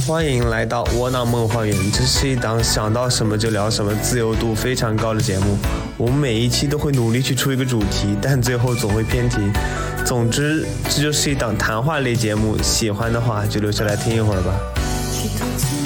[0.00, 5.58] 欢迎来到窝囊梦幻园，这是一档想到什么就聊什么、自由度非常高的节目。
[5.98, 9.38] 我们每一期都会努力去出一个主题，但最后总会偏题。
[10.04, 12.56] 总之，这就是一档谈话类节目。
[12.62, 15.79] 喜欢的话就留下来听一会儿吧。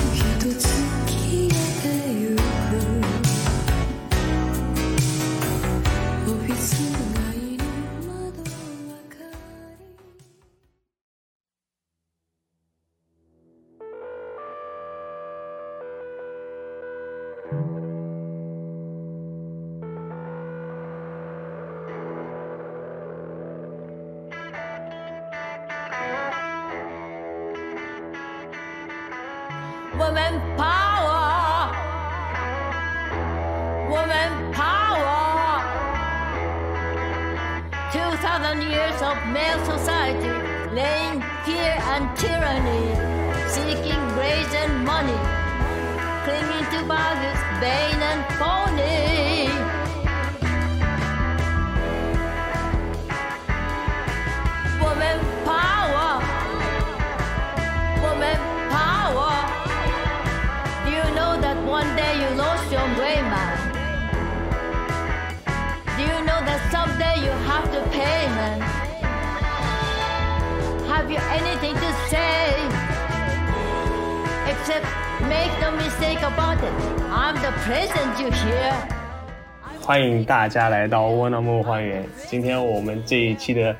[80.24, 82.04] 大家来到窝囊梦花园。
[82.28, 83.76] 今天我们这一期的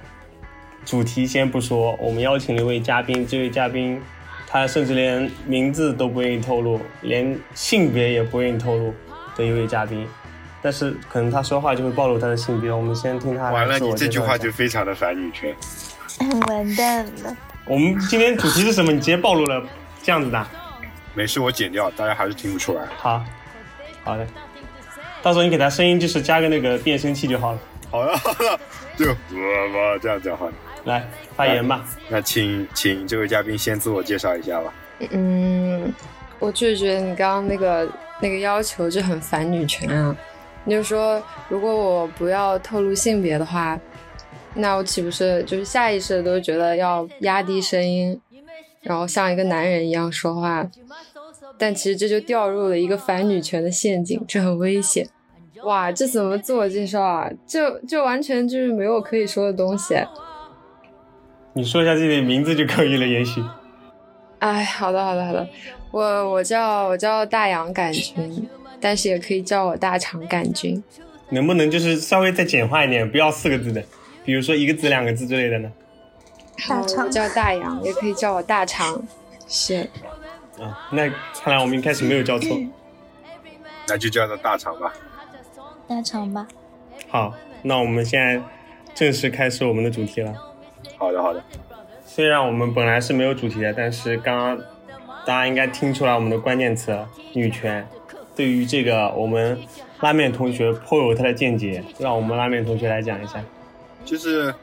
[0.84, 4.00] 主题先不说，我们邀请了一位嘉宾，这位嘉宾
[4.46, 8.94] 他甚至连名字都不愿意透露，连性别也不愿意透露
[9.36, 10.06] 的一位嘉宾。
[10.60, 15.54] 但是可能他说话就会暴露他的性别，我们先听他完了，你这句话就非常的反女权。
[16.48, 18.92] 完蛋了，我们今天主题是什么？
[18.92, 19.62] 你直接暴露了，
[20.02, 20.46] 这样子的。
[21.12, 22.82] 没事，我剪掉，大家还是听不出来。
[22.96, 23.24] 好，
[24.02, 24.26] 好的，
[25.24, 27.58] 到时候你给他声音就是加个那个变声器就好了。
[27.90, 28.60] 好了好了，
[28.94, 30.52] 就我我这样讲话。
[30.84, 31.02] 来
[31.34, 31.82] 发言吧。
[32.10, 34.74] 那请请这位嘉宾先自我介绍一下吧。
[35.12, 35.90] 嗯，
[36.38, 37.90] 我就是觉得你刚刚那个
[38.20, 40.14] 那个要求就很反女权啊。
[40.64, 43.80] 你就说，如果我不要透露性别的话，
[44.52, 48.20] 那我岂不是就是下意识的都觉得要压低声音，
[48.82, 50.68] 然后像一个男人一样说话？
[51.56, 55.08] 但其实这就掉入了一个反女权的陷阱，这很危险。
[55.62, 57.30] 哇，这怎么自我介绍啊？
[57.46, 59.94] 就就完全就是没有可以说的东西。
[61.52, 63.42] 你说一下自己的名字就可以了，也许。
[64.40, 65.48] 哎，好的，好的，好的。
[65.90, 68.48] 我我叫我叫大洋杆菌，
[68.80, 70.82] 但是也可以叫我大肠杆菌。
[71.30, 73.82] 能不能就是稍微再简化一点，不要四个字的，
[74.24, 75.70] 比如说一个字、两个字之类的呢？
[76.68, 79.02] 大肠叫大洋，也可以叫我大肠。
[79.46, 79.88] 是，
[80.58, 81.08] 啊，那
[81.40, 82.60] 看来我们一开始没有叫错。
[83.88, 84.92] 那就叫做大肠吧。
[85.86, 86.46] 大肠吧。
[87.08, 88.40] 好，那我们现在
[88.94, 90.32] 正式开始我们的主题了。
[90.96, 91.42] 好的好的。
[92.06, 94.58] 虽然我们本来是没有主题的，但是刚刚
[95.26, 97.86] 大家应该听出来我们的关键词了——女权。
[98.36, 99.58] 对于这个，我们
[100.00, 103.42] 拉面同学颇有他的见解，让我们拉面同学来讲一下。
[104.04, 104.54] 就是，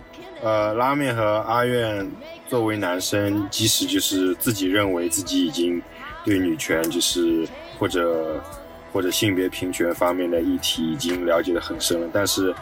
[0.41, 2.09] 呃，拉面和阿苑
[2.47, 5.81] 作为男生，即使就是自己认为自己已经
[6.23, 7.47] 对女权就是
[7.79, 8.41] 或者
[8.91, 12.53] 或者性别平权方面的议题已经了解的很深了，但是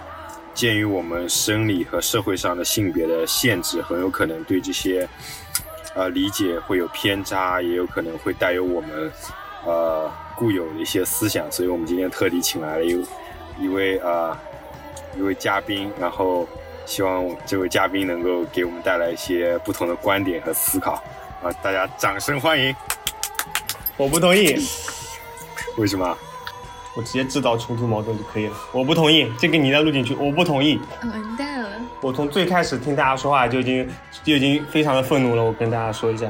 [0.54, 5.08] 鉴于我们生理和社会上的性别的限制，很有可能对这些
[5.96, 9.12] 呃理解会有偏差，也有可能会带有我们
[9.66, 13.06] 呃固有的一些思想，所以我们今天特地请来了一
[13.60, 14.38] 一位呃
[15.18, 16.48] 一位嘉宾，然后
[16.86, 21.04] 希望这位嘉宾能够给我们带来一些不同的观点和思考
[21.42, 21.52] 啊！
[21.64, 22.76] 大家掌声欢迎！
[23.96, 24.56] 我不同意，
[25.78, 26.18] 为什么？
[26.96, 28.54] 我直接制造冲突矛盾就可以了。
[28.74, 30.16] 我不同意，这个你再录进去。
[30.16, 30.78] 我不同意。
[31.04, 31.70] 完蛋了！
[32.02, 33.88] 我从最开始听大家说话就已经
[34.24, 35.44] 就已经非常的愤怒了。
[35.44, 36.30] 我跟大家说一下，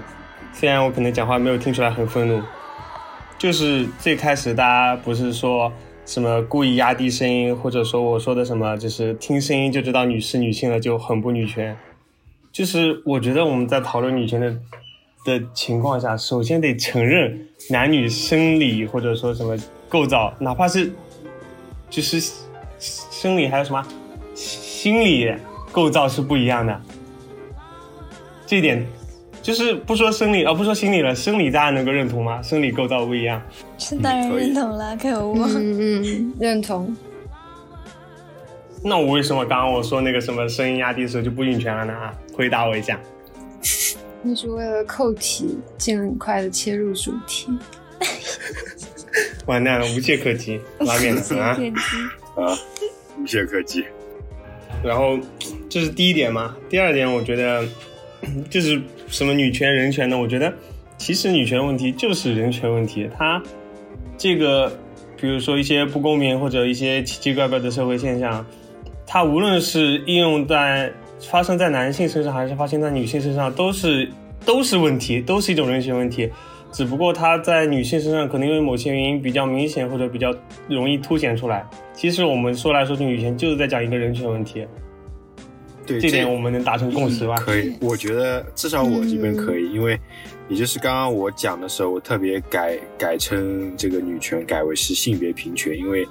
[0.53, 2.41] 虽然我可能讲话没有听出来很愤怒，
[3.37, 5.71] 就是最开始大家不是说
[6.05, 11.75] 什么故意压低声音，或者说我说的什么就是听声音就知道女是女性了，就很不女权。
[12.51, 14.55] 就是我觉得我们在讨论女权的
[15.23, 19.57] 的情况下，首先得承认男女生理或者说什么
[19.87, 20.91] 构造，哪怕是
[21.89, 22.21] 就是
[22.79, 23.85] 生理还有什么
[24.33, 25.31] 心理
[25.71, 26.81] 构造是不一样的。
[28.47, 28.85] 这一点
[29.41, 32.41] 就是不说生理，哦，不说心理了，生理大家能够认同吗？
[32.41, 33.41] 生理构造不一样。
[33.77, 35.47] 是当然认同了，可恶！
[35.49, 36.95] 嗯嗯， 认同。
[38.81, 41.93] 那我为什么刚刚我说那个什么声音压低的时候就不晕拳了呢？
[41.93, 42.99] 啊，回答我一下。
[44.21, 47.47] 那是为了扣题，尽快的切入主题。
[49.45, 51.57] 完蛋了，无懈可击，拉面的啊
[52.35, 52.57] 啊，
[53.19, 53.83] 无懈可击。
[54.83, 55.17] 然后
[55.67, 57.67] 这是第一点嘛，第二点我觉得
[58.49, 60.53] 就是什么女权人权的，我觉得
[60.97, 63.41] 其实女权问题就是人权问题，它
[64.17, 64.71] 这个
[65.17, 68.45] 比如说一些不公平或者一些奇奇怪怪的社会现象，
[69.07, 70.93] 它无论是应用在
[71.27, 74.09] 发生在男性身上还是发生在女性身上，都是
[74.45, 76.29] 都是问题，都是一种人权问题。
[76.71, 80.31] 只不过它在女性身上可能因为某些原因比较明显或者比较
[80.67, 81.67] 容易凸显出来。
[81.93, 84.67] 其实我们说来说去，女权就是在讲一个人权问题。
[85.85, 87.35] 对，这点我们能达成共识吧？
[87.37, 89.99] 可以，我觉得至少我这边可以，因为
[90.47, 96.07] 也就是刚刚我讲的时候，我特别改改称这个女权改为是性别平权，因为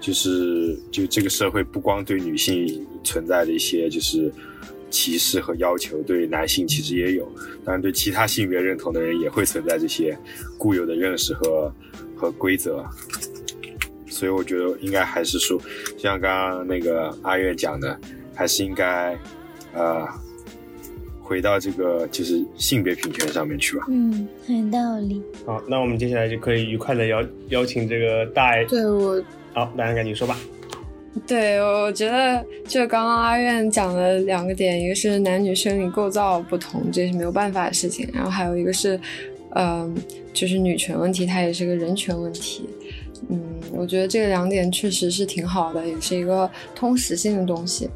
[0.00, 4.32] 就是就这个社会不光对女性存在的一些就是。
[4.90, 7.24] 歧视和要求对男性其实也有，
[7.64, 10.18] 当然对其他性别认同的人也会存在这些
[10.58, 11.72] 固有的认识和
[12.16, 12.84] 和规则，
[14.08, 15.60] 所以我觉得应该还是说，
[15.96, 17.98] 像刚刚那个阿月讲的，
[18.34, 19.16] 还是应该
[19.72, 20.06] 呃
[21.20, 23.86] 回到这个就是性别平权上面去吧。
[23.88, 25.22] 嗯，很道理。
[25.46, 28.64] 好，那我们接下来就可以愉快的邀邀请这个大爱。
[28.64, 29.22] 对我，
[29.54, 30.36] 好，大家赶紧说吧。
[31.26, 38.98] 对，我觉得就刚刚阿苑讲了两个点，一个是男女生理构造不同，这是没有办法的事情，然后还有一个是，
[39.56, 39.94] 嗯，
[40.32, 42.68] 就是女权问题，它也是个人权问题。
[43.28, 43.40] 嗯，
[43.72, 47.90] 我觉得这两点确实是挺好的，也是一个通识性的东西。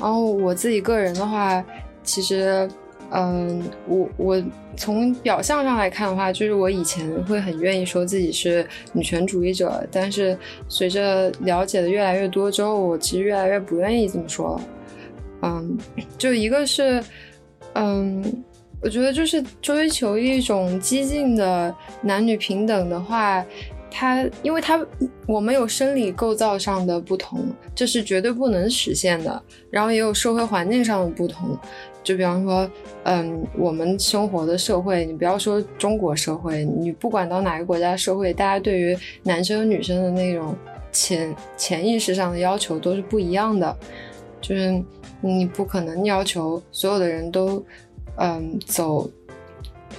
[0.00, 1.64] 然后我自己个人的话，
[2.02, 2.68] 其实。
[3.12, 4.44] 嗯，我我
[4.76, 10.36] 从表象上来看的话，就是我以前会很愿意说自己是女权主义者，但是
[10.68, 14.60] 随着了解的越来越多之后，我其实越来越不愿意这么说了。
[15.42, 15.78] 嗯，
[16.18, 17.02] 就一个是，
[17.74, 18.44] 嗯，
[18.82, 23.44] 我觉得就是追求一种激进的男女平等的话，
[23.90, 24.84] 它因为它
[25.26, 31.56] 我们有生理构造上的不同，这是绝对不能实现的，然后也有社会环境上的不同。
[32.06, 32.70] 就比方说，
[33.02, 40.54] 嗯，我们生活的社会，你不要说中国社会，你不管到哪个国家社会，大家对于男生女生的那种
[40.92, 43.76] 潜潜意识上的要求都是不一样的。
[44.40, 44.80] 就是
[45.20, 47.60] 你不可能要求所有的人都，
[48.18, 49.10] 嗯，走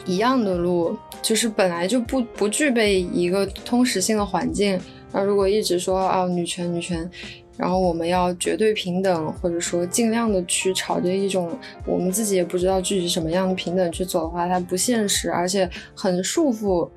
[0.05, 4.79] 一样的路，就是本来就不不具备一个通识性的环境。
[5.11, 7.11] 那如果一直说啊，女权，女权。
[7.57, 16.87] 然后我们要绝对平等，或者说尽量的去朝着一种我们自己也不知道具体什么样的平等去走的话，它不现实，而且很束缚，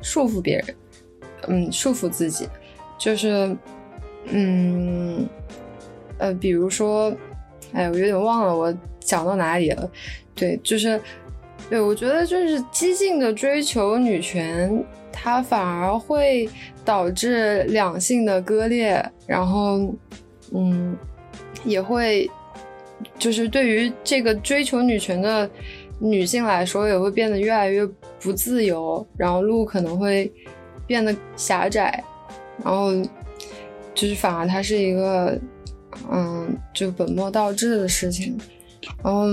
[0.00, 0.74] 束缚别人，
[1.48, 2.48] 嗯，束缚自己，
[2.98, 3.54] 就是，
[4.24, 5.28] 嗯，
[6.18, 7.14] 呃，比如说，
[7.72, 9.90] 哎，我有点忘了我讲到哪里了，
[10.34, 11.00] 对，就是，
[11.68, 14.82] 对，我觉得就是激进的追求女权。
[15.12, 16.48] 它反而会
[16.84, 19.94] 导致两性的割裂，然后，
[20.52, 20.96] 嗯，
[21.64, 22.28] 也会，
[23.18, 25.48] 就是对于这个追求女权的
[25.98, 27.86] 女性来说，也会变得越来越
[28.20, 30.32] 不自由，然后路可能会
[30.86, 32.02] 变得狭窄，
[32.64, 32.92] 然后，
[33.94, 35.38] 就是反而它是一个，
[36.10, 38.38] 嗯，就本末倒置的事情，
[39.02, 39.26] 然后，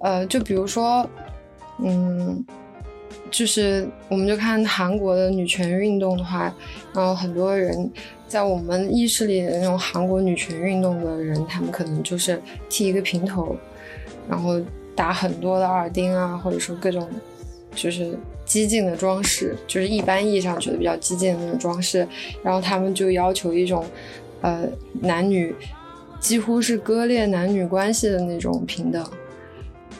[0.00, 1.08] 呃，就比如说，
[1.78, 2.44] 嗯。
[3.34, 6.54] 就是，我们就看韩国的女权运动的话，
[6.94, 7.90] 然后很多人
[8.28, 13.56] 在我们意识里的那种韩国女权运动的人，他们可能就是剃一个平头，
[14.28, 14.62] 然后
[14.94, 17.08] 打很多的耳钉啊，或者说各种
[17.74, 22.06] 就是激进的装饰，就是一般意义上觉得比较激进的那种装饰，
[22.40, 23.84] 然后他们就要求一种
[24.42, 24.64] 呃
[25.00, 25.52] 男女
[26.20, 29.04] 几乎是割裂男女关系的那种平等，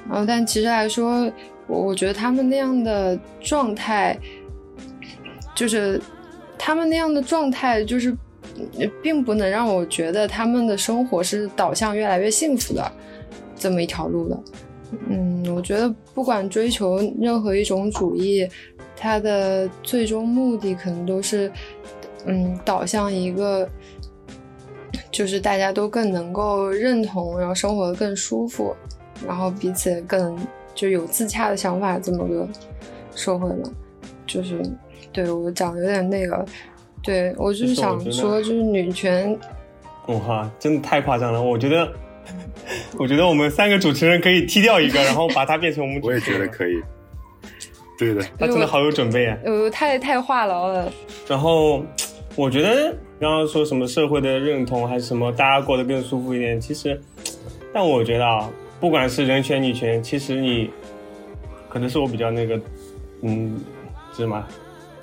[0.08, 1.28] 然后但其实来说。
[1.66, 4.18] 我我觉得他们那样的状态，
[5.54, 6.00] 就是
[6.58, 8.14] 他们那样的状态，就是
[9.02, 12.92] 并不能让我觉得他们的生活是导向越来越幸福的
[13.56, 14.40] 这么一条路的。
[15.08, 18.46] 嗯，我觉得不管追求任何一种主义，
[18.96, 21.50] 它的最终目的可能都是，
[22.26, 23.68] 嗯，导向一个，
[25.10, 28.76] 就是大家都更能够认同，然后生活的更舒服，
[29.26, 30.38] 然后彼此更。
[30.74, 32.48] 就有自洽的想法这么个
[33.14, 33.70] 社会嘛，
[34.26, 34.60] 就是
[35.12, 36.44] 对我讲的有点那个，
[37.02, 39.38] 对我就是想说，就是女权，
[40.08, 41.40] 哇哈，真的太夸张了！
[41.40, 41.88] 我觉得，
[42.98, 46.00] 我觉得我们三个主持人可以踢掉一个，然后把它变成我们。
[46.02, 46.82] 我也觉得可以。
[47.96, 49.38] 对的，他真的好有准备啊！
[49.44, 50.92] 呃，太太话痨了。
[51.28, 51.84] 然后
[52.34, 56.60] 我觉得刚刚说什么社会的认同还是什么，大家过得更舒服一点。
[56.60, 57.00] 其实，
[57.72, 58.50] 但我觉得啊。
[58.84, 60.68] 不管是人权女权，其实你
[61.70, 62.60] 可能是我比较那个，
[63.22, 63.58] 嗯，
[64.14, 64.46] 什么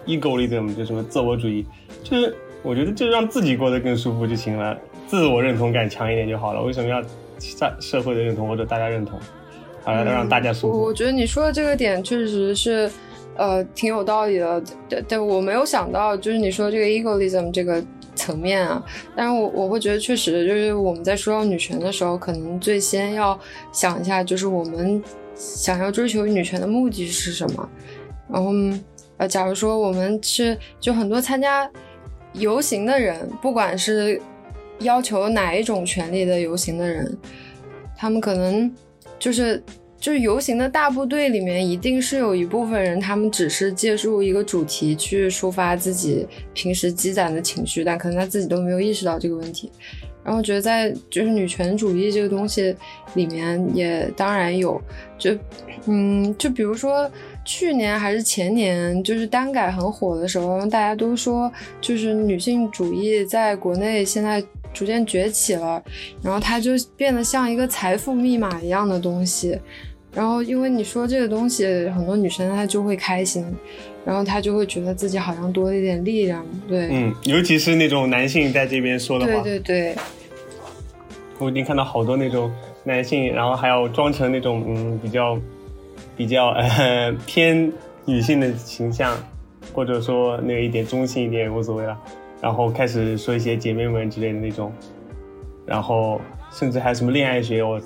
[0.05, 1.65] ，egoism 就什么自我主义，
[2.03, 6.61] 就是我觉得就让自己过得更舒服就行了，自我认同感强一点就好了。
[6.61, 7.01] 为什么要
[7.39, 9.19] 社社会的认同或者大家认同？
[9.83, 10.79] 好了，让大家舒服。
[10.79, 12.87] 我觉得你说的这个点确实是，
[13.35, 14.63] 呃，挺有道理的。
[14.87, 17.83] 但但我没有想到，就是你说这个 egoism 这个
[18.21, 18.83] 层面啊。
[19.15, 23.39] 但是我我会觉得，确实就是我们在说到女权的时候，可能最先要
[23.71, 25.03] 想一下，就是我们
[25.35, 27.69] 想要追求女权的目的是什么。
[28.31, 28.51] 然后，
[29.17, 31.69] 呃，假如说我们是就很多参加
[32.33, 34.21] 游行的人，不管是
[34.79, 37.17] 要求哪一种权利的游行的人，
[37.97, 38.71] 他们可能。
[39.19, 39.63] 就是
[40.01, 49.71] 就是游行的大部队里面，一定是有一部分人，他们只是借助一个主题去抒发自己平时积攒的情绪，但可能他自己都没有意识到这个问题。
[50.23, 52.75] 然后觉得在就是女权主义这个东西
[53.13, 54.81] 里面，也当然有，
[55.19, 55.37] 就
[55.85, 57.09] 嗯，就比如说
[57.45, 64.43] 去年还是前年，就是单改很火的时候，大家都说就是女性主义在国内现在。
[64.73, 65.83] 逐渐崛起了，
[66.21, 69.59] 然后它就变得像一个财富密码一样的东西。
[70.13, 73.45] 然后因为你说这个东西，很多女生她就会开心，
[74.05, 76.45] 然后她就会觉得自己好像多了一点力量。
[76.67, 79.41] 对，嗯，尤其是那种男性在这边说的话。
[79.41, 79.95] 对对对。
[81.39, 82.51] 我已经看到好多那种
[82.83, 85.39] 男性，然后还要装成那种嗯比较
[86.15, 87.71] 比较呃 偏
[88.05, 89.17] 女性的形象，
[89.73, 91.97] 或者说那个一点中性一点也无所谓了。
[92.41, 94.73] 然后开始说一些姐妹们之类的那种，
[95.65, 96.19] 然后
[96.51, 97.79] 甚至还有什么恋爱学，我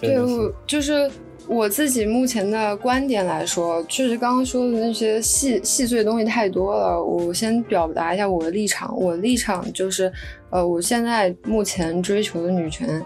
[0.00, 1.10] 对，我就是
[1.46, 7.02] 我自己目前的观点来说，确实刚刚说的那些细细碎的东西太多了。
[7.02, 10.12] 我先表达一下我的立场，我的立场就是，
[10.50, 13.02] 呃，我现在目前追求的女权，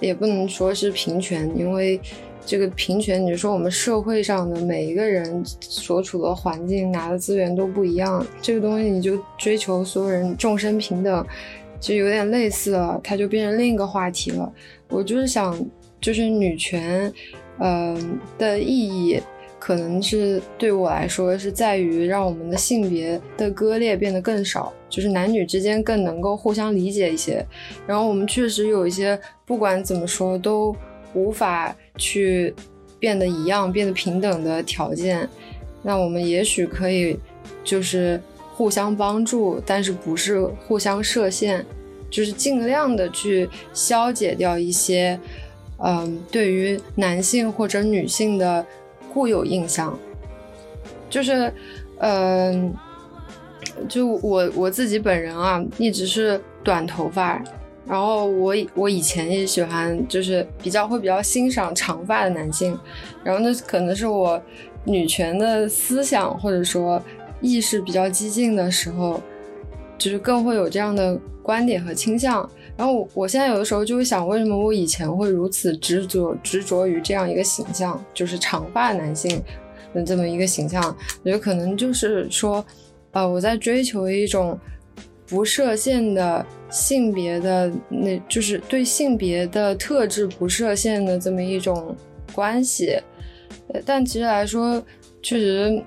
[0.00, 2.00] 也不能说是平权，因为。
[2.44, 11.24] 这个平权，你说我们社会上的每一个人所处的环境拿的资源都不一样，这个东西你就追求所有人众生平等，
[11.78, 14.52] 就有点类似了，它就变成另一个话题了。
[14.88, 15.56] 我就是想，
[16.00, 17.12] 就是女权，
[17.58, 19.20] 嗯的意义，
[19.58, 27.44] 可能是对我来说是在于让我们的性别的割裂变得更少，就是男女之间更能够互相理解一些。
[27.86, 30.74] 然后我们确实有一些，不管怎么说都。
[31.14, 32.54] 无法去
[32.98, 35.28] 变得一样、变得平等的条件，
[35.82, 37.18] 那我们也许可以
[37.62, 38.18] 就是
[38.54, 41.62] 互相帮助，但是不是互相设限，
[42.08, 45.20] 就是尽量的去消解掉一些，
[45.84, 48.64] 嗯，对于男性或者女性的
[49.12, 49.98] 固有印象，
[51.10, 51.52] 就是，
[51.98, 52.72] 嗯，
[53.88, 57.42] 就我我自己本人啊，一直是短头发。
[57.84, 62.78] 然后我我以前也喜欢，就是比较会比较欣赏长发的男性，
[63.24, 64.40] 然后那可能是我
[64.84, 67.02] 女权的思想或者说
[67.40, 69.20] 意识比较激进的时候，
[69.98, 72.48] 就是更会有这样的观点和倾向。
[72.76, 79.42] 然后我我现在有的时候就会想，为什么我以前会如此执着执着于这样一个形象，就是长发男性
[79.94, 80.82] 的这么一个形象？
[81.22, 82.64] 我觉得可能就是说，
[83.12, 84.58] 呃，我在追求一种。
[85.24, 91.96] 不设限的性别的，那就是对性别的特质不设限的这么一种
[92.34, 93.00] 关系。
[93.86, 94.82] 但其实来说，
[95.22, 95.82] 确实，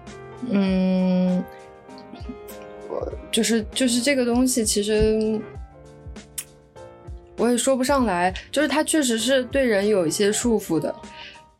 [0.49, 1.43] 嗯，
[2.89, 5.39] 我就是就是这个东西，其实
[7.37, 8.33] 我也说不上来。
[8.51, 10.93] 就是它确实是对人有一些束缚的。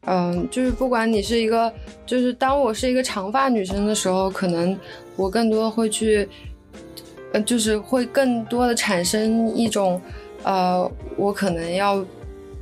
[0.07, 1.71] 嗯，就是不管你是一个，
[2.05, 4.77] 就是当我是一个长发女生的时候，可能
[5.15, 6.27] 我更多会去。
[7.45, 10.01] 就是会更多的产生一种，
[10.43, 12.01] 呃，我可能要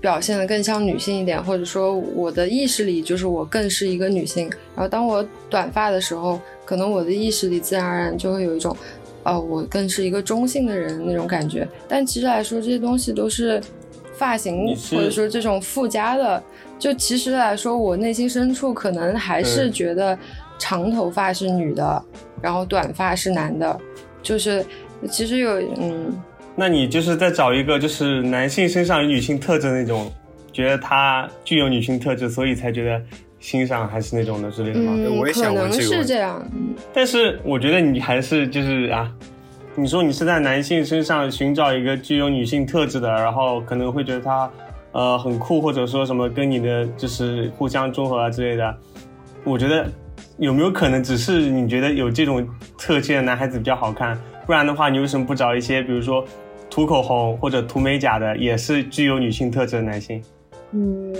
[0.01, 4.49] 表现的更像女性一点，或者说我的意识里就是我更是一个女性。
[4.75, 8.75] 然后当我短发的时候，可能我的意识里自然而然就会有一种，
[9.23, 11.67] 呃，我更是一个中性的人那种感觉。
[11.87, 13.61] 但其实来说，这些东西都是
[14.15, 16.41] 发型或者说这种附加的。
[16.79, 20.17] 就其实来说，我内心深处可能还是觉得
[20.59, 22.03] 长头发是女的，
[22.41, 23.79] 然后短发是男的。
[24.21, 24.65] 就是，
[25.09, 26.13] 其实有嗯，
[26.55, 30.11] 那你就是在找一个就是男性身上有女性特质那种，
[30.51, 33.01] 觉得他具有女性特质，所以才觉得
[33.43, 34.93] 欣赏还是那种的之类的吗？
[35.19, 35.83] 我也想问这个。
[35.83, 36.41] 可能是这样，
[36.93, 39.13] 但是我觉得你还是就是啊，
[39.75, 44.49] 你说你是在男性身上寻找一个具有女性特质的，然后可能会觉得他
[44.93, 48.77] 呃很酷，或者说什么跟你的就是互相中和啊之类的，
[49.43, 49.85] 我觉得。
[50.39, 52.45] 有没有可能只是你觉得有这种
[52.75, 54.19] 特性的男孩子比较好看？
[54.47, 56.25] 不然的话，你为什么不找一些比如说
[56.71, 60.23] 涂口红或者涂美甲的，也是具有女性特质的男性？
[60.71, 61.13] 嗯，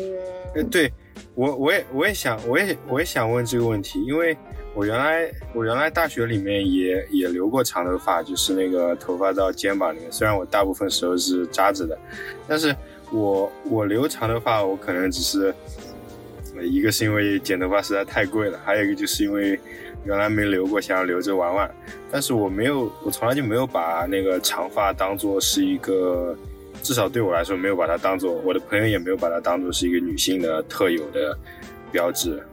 [0.72, 0.92] 对，
[1.36, 4.38] 我我也我也想我也我也想问这个问题，因为
[4.76, 11.98] 我原来我原来大学里面也也留过长头发，就是那个头发到肩膀里面，虽然我大部分时候是扎着的，
[12.48, 12.76] 但是
[13.12, 15.54] 我我留长头发，我可能只是
[16.62, 19.60] 一个是因为剪头发实在太贵了，还有一个就是因为
[20.06, 21.70] 原来没留过，想要留着玩玩，
[22.12, 26.38] 但是我没有，我从来就没有把那个长发当做是一个。
[26.84, 31.36] 至少对我来说，没有把它当做我的朋友，也没有把它当做是一个女性的特有的
[31.92, 32.44] 标志。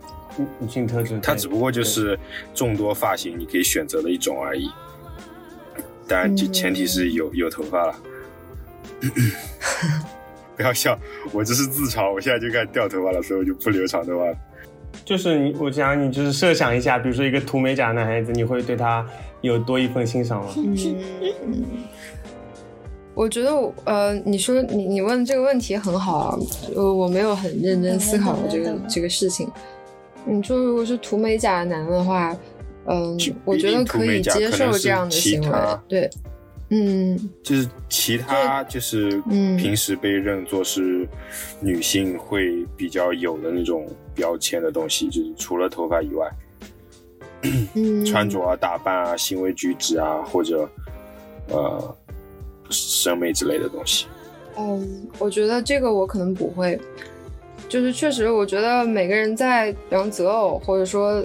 [0.59, 2.19] 女性特质，它只不过就是
[2.55, 4.71] 众多发型你可以选择的一种而已。
[6.09, 7.95] 当然，就前提是有有头发了。
[10.57, 10.99] 不要笑，
[11.33, 12.13] 我这是自嘲。
[12.13, 14.37] 我现在就开始掉头发了，所以我就不留长头发了。
[15.05, 19.07] 就是你，我想你，就是设想一下，比如说一个涂美甲的男孩子，你会对他
[19.41, 20.51] 有多一份欣赏吗？
[23.21, 23.51] 我觉得，
[23.85, 26.39] 呃，你说你你问这个问题很好啊，
[26.75, 29.47] 我，我没有很认真思考过这个这个事情。
[30.25, 32.35] 你说如果是涂美甲的男的话，
[32.87, 36.11] 嗯，我觉得可以接受这样的行为，对，
[36.71, 39.11] 嗯，就是其他就是
[39.59, 41.07] 平时被认作是
[41.61, 46.27] 女性会比较有的那种标签的东西，就是除了头发以外，
[48.07, 50.67] 穿着啊、打扮啊、行为举止啊，或者
[51.49, 51.97] 呃。
[52.71, 54.07] 审美之类的东西，
[54.57, 56.79] 嗯，我觉得这个我可能不会，
[57.69, 61.23] 就是确实，我觉得每个人在比方择偶或者说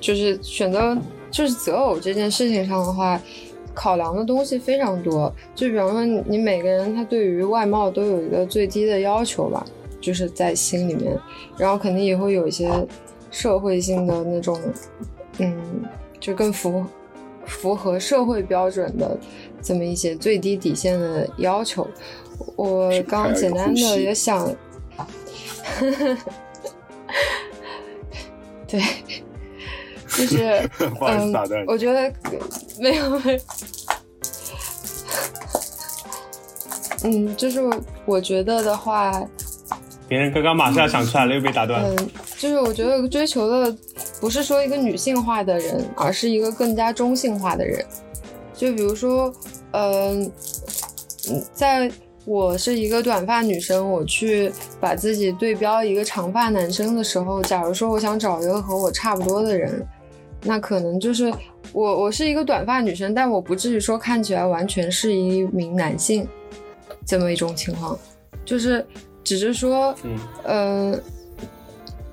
[0.00, 0.96] 就是选择
[1.30, 3.20] 就是择偶这件事情上的话，
[3.74, 5.32] 考量的东西非常多。
[5.54, 9.64] 就比方说你每个人他对于外貌都有一个最低的要求吧，
[10.00, 11.18] 就是在心里面，
[11.58, 12.70] 然后肯定也会有一些
[13.30, 14.58] 社会性的那种，
[15.38, 15.54] 嗯，
[16.20, 16.84] 就更符
[17.44, 19.18] 符合社会标准的。
[19.62, 21.86] 这么一些最低底线的要求，
[22.54, 24.54] 我刚简单的也想，
[28.66, 28.80] 对，
[30.08, 30.68] 就是
[31.00, 31.34] 嗯，
[31.66, 32.12] 我觉得
[32.78, 33.40] 没有没有，
[37.04, 37.60] 嗯，就是
[38.04, 39.22] 我觉得的话，
[40.08, 41.82] 别人刚刚马上要想出来了，又被打断。
[41.82, 43.76] 嗯，就是我觉得追求的
[44.20, 47.84] 不是说一个女性化的人，而是一个更加中性化的人，
[48.56, 49.32] 就比如说。
[49.78, 50.32] 嗯，
[51.52, 51.90] 在
[52.24, 59.86] 我是一个短发女生，我去把自己对标一个长发男生的时候，假如说我想找一个和我差不多的人，
[60.44, 61.30] 那可能就是
[61.74, 66.26] 我，我是一个短发女生，但我不至于说看起来完全是一名男性
[67.04, 67.98] 这么一种情况，
[68.46, 68.86] 就是
[69.22, 69.94] 只是说，
[70.44, 71.02] 嗯，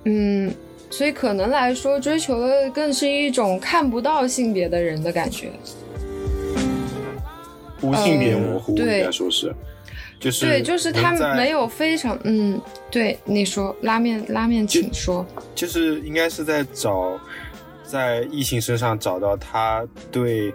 [0.03, 0.53] 嗯，
[0.89, 5.49] 所以可能来说，追求的更是一种看不到性别的人的感觉。
[7.83, 9.53] 无性别模糊，应该说是，
[10.17, 17.19] 就是对，就是他没有非常，嗯，对，你说拉面，拉面，请说，就是应该是在找，
[17.83, 20.53] 在异性身上找到他对，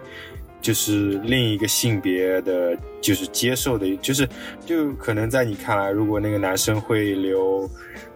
[0.59, 4.27] 就是另一个性别的，就是接受的，就是
[4.65, 7.69] 就可能在你看来，如果那个男生会留，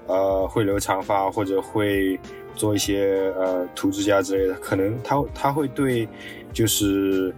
[0.07, 2.19] 呃，会留长发或者会
[2.55, 6.07] 做一些呃涂指甲之类的，可能他他会对，
[6.51, 7.31] 就是。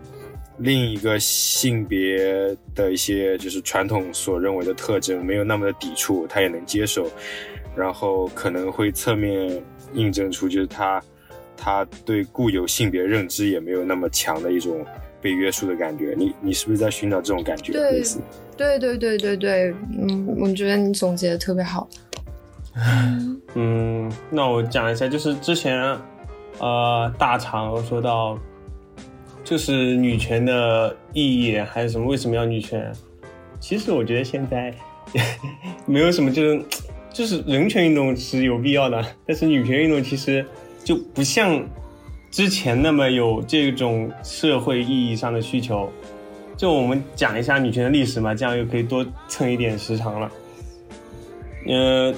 [0.57, 7.09] 另一个性别的一些就是传统所认为的特征没有那么的抵触，他也能接受，
[7.75, 9.61] 然后可能会侧面
[9.93, 11.03] 印证出就是他
[11.57, 14.85] 他对固有性别认知也没有那么强的一种
[15.21, 16.15] 被约束的感觉。
[16.17, 17.73] 你你是不是在寻找这种感觉？
[17.73, 18.01] 对，
[18.55, 21.89] 对对对对对，嗯，我觉得你总结的特别好。
[23.55, 25.97] 嗯，那我讲一下，就是之前
[26.59, 28.39] 呃大厂说到。
[29.45, 32.08] 就是女权的意义还是什么？
[32.08, 32.91] 为什么要女权？
[33.60, 34.73] 其实我觉得现在
[35.86, 36.65] 没有什么，就是
[37.13, 40.43] 就是人权运动是有必要的，但是女权运动其实
[40.84, 41.63] 就不像
[42.31, 45.91] 之前那么有这种社会意义上的需求。
[46.58, 50.31] 就我们讲一下女权的历史嘛，这样又可以多蹭一点时长了。
[51.67, 52.15] 嗯，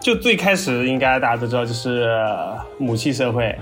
[0.00, 2.08] 就最开始应该大家都知道，就是
[2.78, 3.58] 母系社会，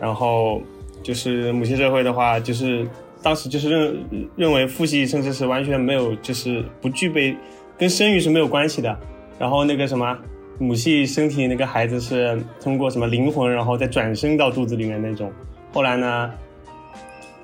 [0.00, 0.60] 然后。
[1.04, 2.84] 就是母系社会的话，就是
[3.22, 4.04] 当时就是认
[4.36, 7.36] 认为父系甚至是完全没有，就是不具备
[7.78, 8.98] 跟生育是没有关系的。
[9.38, 10.16] 然后那个什么
[10.58, 15.30] 母系身体那个孩子是通过什么灵魂，然后再转生到肚子里面那种。
[15.72, 16.30] 后来呢，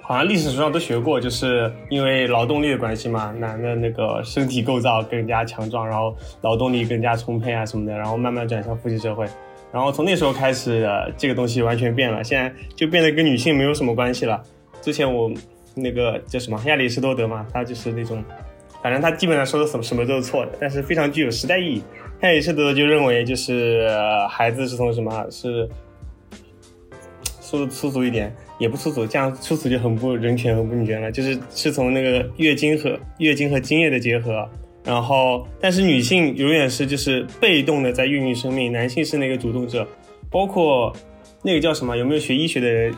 [0.00, 9.26] 好像历史书上都学过，就是因为劳动力的关系嘛，男的那个身体构造更加强壮，然后劳动力更加充沛啊什么的，然后慢慢转向父系社会。
[9.72, 14.42] 然后从那时候开始，这个东西完全变了，现在就变得跟女性没有什么关系了。
[14.82, 15.30] 之前我
[15.74, 18.24] 那个叫什么亚里士多德嘛，他就是那种
[18.82, 21.82] 反正他基本上说的什么什么都是错的，但是非常具有时代意义。
[22.22, 23.88] 亚里士多德就认为就是
[24.28, 25.68] 孩子是从什么是
[27.40, 34.48] 说的粗俗一点，也不粗俗，这样粗俗就很不人权和不女权了，就是是从那个月经和月经和精液的结合。
[34.90, 39.86] 然后，但是女性永远是就是被动的在孕育生命，男性是那个主动者。
[40.28, 40.92] 包括
[41.42, 41.96] 那个叫什么？
[41.96, 42.92] 有没有学医学的人？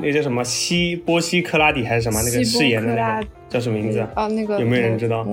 [0.00, 0.42] 那个叫什么？
[0.42, 2.20] 西波西克拉底还是什么？
[2.22, 4.04] 那个誓言的那个叫什么名字？
[4.16, 5.24] 哦，那个有没有人知道？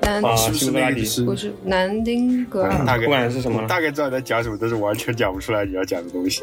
[0.00, 6.42] 南啊，是不是希波克拉底是不是南丁格尔，大概不管是什么大概知道你在讲什么，但是完全讲不出来你要讲的东西。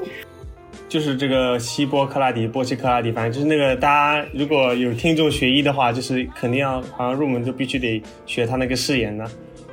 [0.88, 9.26] 就是这个希波克拉底、波西克拉底，反正就是那个大家如果有听众学医的话，就是肯定要好像入门就必须得学他那个誓言的。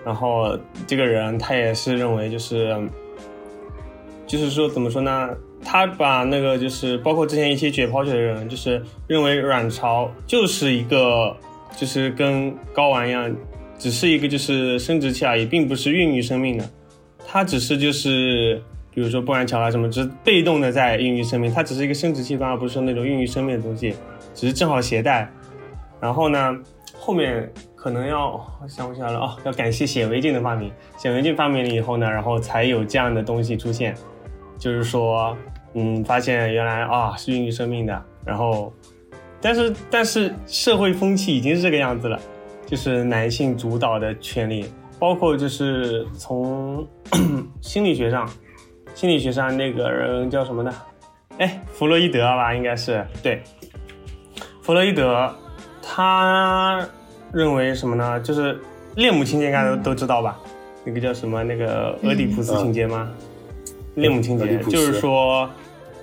[0.04, 2.76] 然后这个人他也是认为就是，
[4.26, 5.30] 就是说怎么说呢？
[5.64, 11.36] 他把那个就是包括之前一些解剖学的人，就是认为卵巢就是一个
[11.76, 13.32] 就是跟睾丸一样，
[13.78, 16.68] 只是一个就是生殖器而已，并不是孕育生命的。
[17.24, 18.60] 它只是就是
[18.94, 23.94] 比如说布兰桥啊什么，只是被动的在孕育生命，它只是一个生殖器官，而不是说那种孕育生命的东西，
[24.34, 25.30] 只是正好携带。
[26.00, 26.58] 然后呢，
[26.98, 30.70] 后面可能要想不起来了哦，要感谢显微镜的发明。
[30.98, 33.94] 显微镜发明了以后呢，然后才有这样的东西出现，
[34.58, 35.36] 就是说，
[35.74, 38.02] 嗯，发现原来啊是孕育生命的。
[38.24, 38.72] 然后，
[39.40, 42.20] 但是但是社会风气已经是这个样子了，
[42.66, 44.66] 就是男性主导的权利，
[44.98, 46.86] 包括就是从
[47.60, 48.28] 心理学上，
[48.94, 50.74] 心理学上那个人叫什么呢？
[51.38, 53.42] 哎，弗洛伊德吧，应该是对。
[54.62, 55.34] 弗洛伊德
[55.82, 56.86] 他
[57.32, 58.20] 认为什么呢？
[58.20, 58.60] 就是
[58.94, 60.38] 恋母情节，应该都都知道吧？
[60.84, 61.42] 那个叫什么？
[61.42, 63.10] 那个俄狄浦斯情节吗？
[63.94, 65.48] 恋母情节就是说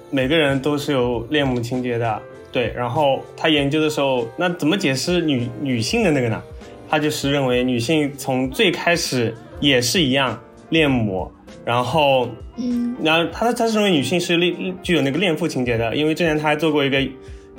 [0.09, 2.21] 每个人都是有恋母情节的。
[2.51, 6.41] 对，然后他研究的时候，那怎么解释女女性的那个呢？
[6.89, 10.37] 他就是认为女性从最开始也是一样
[10.69, 11.31] 恋母，
[11.69, 12.27] 然后
[12.57, 16.99] 嗯然后他他是认为女性是恋具有那个恋父情节的，因为之前他还做过一个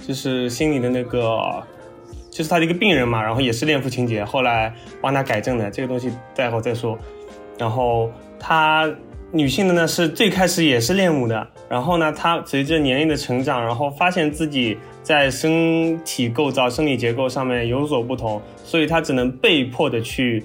[0.05, 1.41] 就是心理的那个，
[2.29, 6.99] 就是他的一个病人嘛，然后也是恋父情节，后来帮他改正的，这个东西待会再说。
[7.57, 8.93] 然后他
[9.31, 20.45] 女性的呢是最开始也是恋母的，然后呢，她随着年龄的成长，然后发现自己在身体构造、生理结构上面有所不同，所以她只能被迫的去，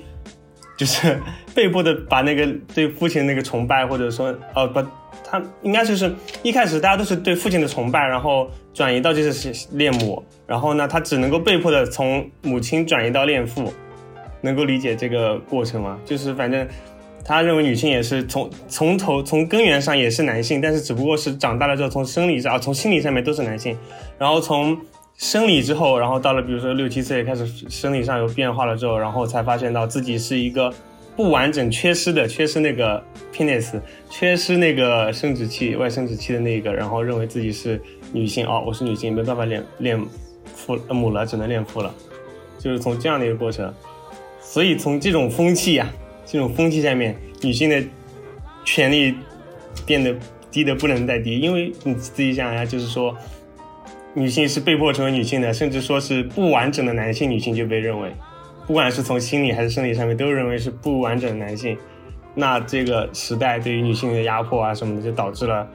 [0.78, 1.20] 就是
[1.56, 4.82] 被迫的把那个对父亲那个崇拜，或者说呃不，
[5.24, 13.74] 他应该就是一开始大家都是对父亲的崇拜，然后转移到就是恋母，然后呢，他只能够被迫的从母亲转移到恋父，
[14.42, 15.98] 能够理解这个过程吗？
[16.06, 16.68] 就是反正
[17.24, 23.76] 他认为女性也是从从头从根源上也是男性，但是只不过是长大了之后从生理上啊从心理上面都是男性，
[24.20, 24.78] 然后从
[25.18, 30.74] 生理之后，然后到了比如说六七岁开始生理上有变化了之后，然后才发现到自己是一个
[31.16, 33.02] 不完整、缺失的，缺失那个
[33.34, 40.06] penis，缺失那个生殖器、外生殖器的那个，然后认为自己是女性哦，我是女性，没办法练练
[40.54, 41.94] 父母了，只能练父了，
[42.60, 43.74] 就是从这样的一个过程。
[44.42, 45.90] 所以从这种风气啊，
[46.26, 47.82] 这种风气下面，女性的
[48.64, 49.16] 权利
[49.86, 50.14] 变得
[50.52, 53.16] 低的不能再低，因为你自己想一下，就是说，
[54.16, 58.12] 女性是被迫成为女性的，甚至说是不完整的男性，女性就被认为，
[58.66, 61.78] 不管是从心理还是生理上面，都认为是不完整的男性。
[62.34, 65.70] 那这个时代对于女性的压迫啊什么的，就导致了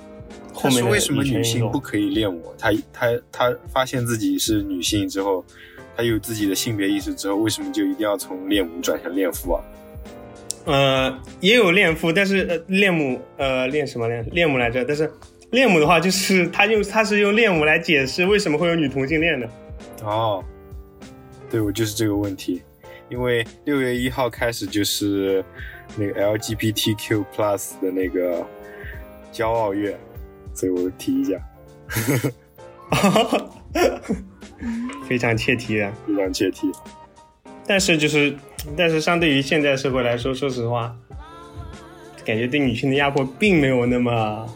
[0.53, 2.43] 后面的为什么女性不可以恋母？
[2.59, 5.45] 她她她发现自己是女性之后，
[5.95, 9.63] 她有自己的性别意识之后，为什么就一定要从恋母转向恋父啊？
[10.67, 14.85] 呃，也有恋父，但是呃，恋母呃恋什么恋恋母来着？
[14.85, 15.11] 但是
[15.51, 19.49] 恋母的话，就是他用他是用恋母来解释为什么会有女同性恋的。
[20.03, 20.45] 哦，
[21.51, 22.63] 对，我就是这个问题，
[23.09, 25.45] 因为六月一号开始就是
[25.97, 28.47] 那个 LGBTQ Plus 的那个
[29.33, 29.99] 骄傲月，
[30.55, 31.41] 所以我提一下，
[35.09, 35.93] 非常切题啊。
[36.07, 36.71] 非常切题。
[37.67, 38.35] 但是就是，
[38.77, 40.97] 但是相对于现在社会来说，说实话，
[42.25, 44.47] 感觉对女性的压迫并没有那么，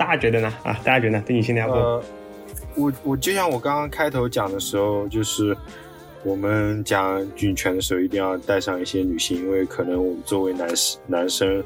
[0.00, 0.50] 大家觉得呢？
[0.62, 1.24] 啊，大家觉得呢？
[1.26, 2.02] 对女性的压迫，呃，
[2.74, 5.54] 我我就像我刚刚开头讲的时候，就是
[6.24, 11.62] 我们讲女权的时候，一定要带上一些女性，因为可能我们作为男士男生，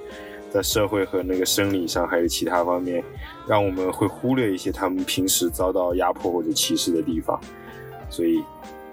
[0.51, 3.01] 在社会和那个生理上还有其他方面，
[3.47, 7.39] 让我们会忽略一些他们平时遭到压迫或者歧视的地方，
[8.11, 8.43] 所以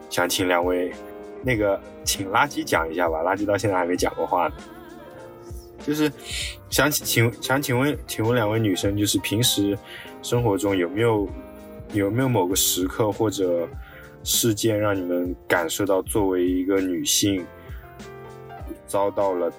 [0.07, 0.93] 想请两位，
[1.41, 4.53] 那个请垃圾讲一下吧，垃圾到现在还没讲过话呢。
[5.85, 6.11] 就是
[6.69, 9.77] 想请想请问请问两位女生，就是平时
[10.21, 11.27] 生活中有没有
[11.93, 13.67] 有没有某个时刻或者
[14.23, 17.45] 事件让你们感受到作为一个女性
[18.87, 19.51] 遭到了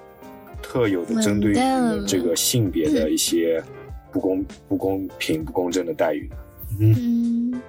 [0.63, 1.55] 特有的针对
[2.07, 3.63] 这个性别的一些
[4.11, 6.37] 不公、不公平、不公正的待遇呢？
[6.79, 7.61] 嗯，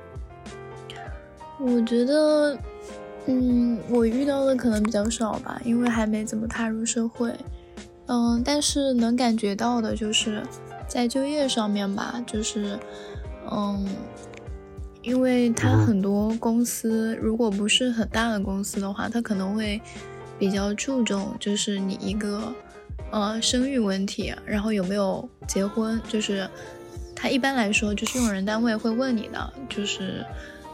[1.59, 2.57] 我觉得，
[3.25, 7.33] 嗯，我遇到的可能比较少吧，因为还没怎么踏入社会。
[8.07, 10.43] 嗯，但是能感觉到的就是
[10.87, 12.77] 在就业上面吧，就是，
[13.49, 13.87] 嗯，
[15.01, 19.81] 因为他很多公司如果不是很大的公司的话，他可能会
[20.37, 22.53] 比较注重就是你一个
[23.11, 26.47] 呃生育问题，然后有没有结婚，就是
[27.15, 30.25] 他一般来说就是用人单位会问你的，就是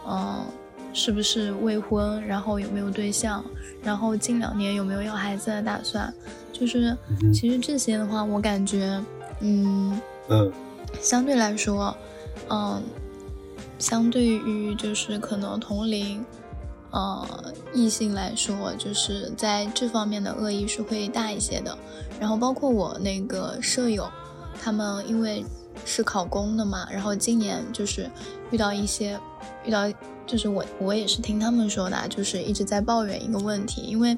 [0.07, 0.43] 嗯
[0.93, 3.43] 是不是未婚，然后有没有对象，
[3.83, 6.13] 然后近两年有没有要孩子的打算。
[6.51, 6.97] 就是，
[7.33, 9.01] 其实这些的话，我感觉，
[9.39, 10.51] 嗯嗯，
[10.99, 11.95] 相对来说，
[12.49, 12.83] 嗯，
[13.77, 16.25] 相对于就是可能同龄，
[16.91, 21.77] 呃，异性来说，就是在这方面的恶意是会大一些的。
[22.19, 24.09] 然后包括我那个舍友，
[24.61, 25.45] 他们因为
[25.85, 28.09] 是考公的嘛，然后今年就是
[28.51, 29.17] 遇到一些，
[29.63, 29.89] 遇到
[30.29, 34.17] 就是我我也是听他们说的，就是一直在抱怨一个问题，因为。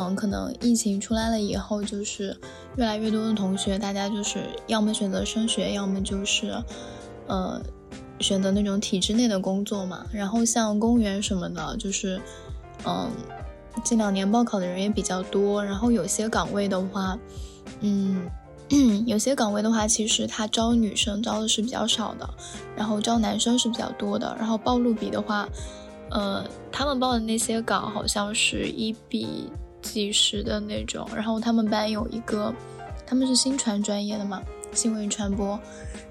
[0.00, 2.38] 嗯，可能疫情出来了以后，就是
[2.76, 6.54] 越来越多的同学，大家就是要么选择升学，要么就是，
[7.26, 7.60] 呃，
[8.20, 10.06] 选择那种体制内的工作嘛。
[10.12, 12.20] 然后像公务员什么的，就是，
[12.84, 13.10] 嗯，
[13.82, 15.64] 近两年报考的人也比较多。
[15.64, 17.18] 然后有些岗位的话，
[17.80, 18.30] 嗯，
[19.06, 22.28] 有些岗位的话，其实他招女生招的是比较少的，
[22.76, 24.36] 然后招男生是比较多的。
[24.38, 25.48] 然后报录比的话，
[26.10, 29.50] 呃，他们报的那些岗好像是一比。
[29.80, 32.52] 几十的那种，然后他们班有一个，
[33.06, 35.58] 他们是新传专业的嘛，新闻传播，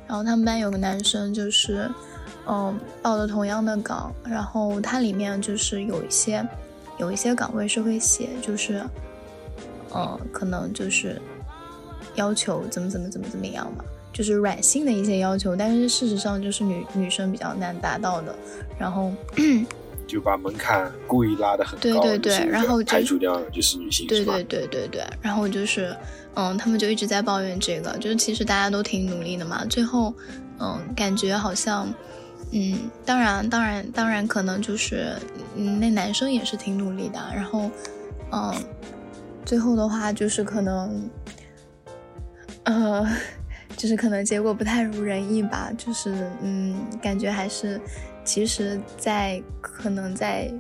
[0.08, 1.92] 然后他们班有个男生就是，
[2.48, 6.48] 嗯，报的同样的岗，然后它里面就是有一些，
[6.98, 8.82] 有一些岗位是会写，就是，
[9.94, 11.22] 嗯，可能就是
[12.18, 18.36] 要求怎么怎么怎么怎么样嘛，就是软性的一些要求，但是事实上就是女女生比较难达到的，
[18.78, 19.12] 然后。
[20.08, 25.94] 就把门槛故意拉得很高，对对对，然后排除掉就是女性，对对对对对，然后就是，
[26.34, 30.14] 嗯，他们就一直在抱怨这个，就是其实大家都挺努力的嘛，最后，
[30.62, 31.94] 嗯，感觉好像，
[32.54, 35.12] 嗯，当然当然当然可能就是，
[35.58, 37.70] 嗯，那男生也是挺努力的，然后，
[38.32, 38.56] 嗯，
[39.44, 41.04] 最后的话就是可能，
[42.68, 43.08] 呃，
[43.78, 47.80] 就是可能结果不太如人意吧，就是，嗯，感觉还是。
[48.26, 50.52] 其实，在可能在，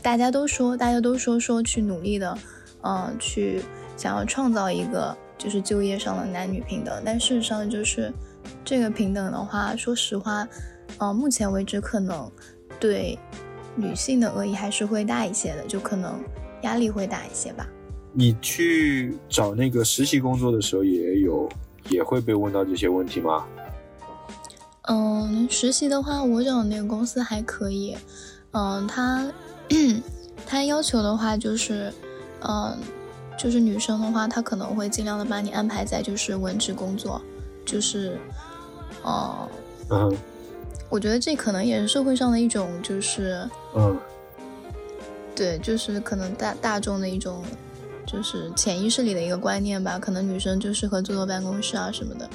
[0.00, 2.38] 大家都说，大家都说说去努力的，
[2.82, 3.60] 嗯，去
[3.96, 8.12] 想要创造一个就是就业上的男女平等，但事实上就是
[8.64, 10.46] 这个平等的话，说实话，
[10.98, 12.30] 嗯，目前为止可能
[12.78, 13.18] 对
[13.74, 16.20] 女性的恶意还是会大一些的，就可能
[16.62, 17.66] 压力会大一些吧。
[18.12, 21.48] 你去找那个实习工作的时候，也有
[21.90, 23.44] 也会被问到这些问题吗？
[24.90, 27.96] 嗯，实习的话，我找那个公司还可以。
[28.52, 29.30] 嗯，他
[30.46, 31.92] 他要求的话就是，
[32.40, 32.74] 嗯，
[33.38, 37.20] 就是女生的话，他可能会尽量的把你安排在就是文职工作，
[37.66, 38.18] 就是，
[39.02, 39.46] 哦，
[39.90, 40.16] 嗯，
[40.88, 43.94] 我觉得这可能也是社会上的一种就是，嗯，
[45.36, 47.44] 对，就是可能大大众的一种
[48.10, 52.28] 就是潜意识里的一个观念吧，可能女生就适合坐坐办公室啊什么的。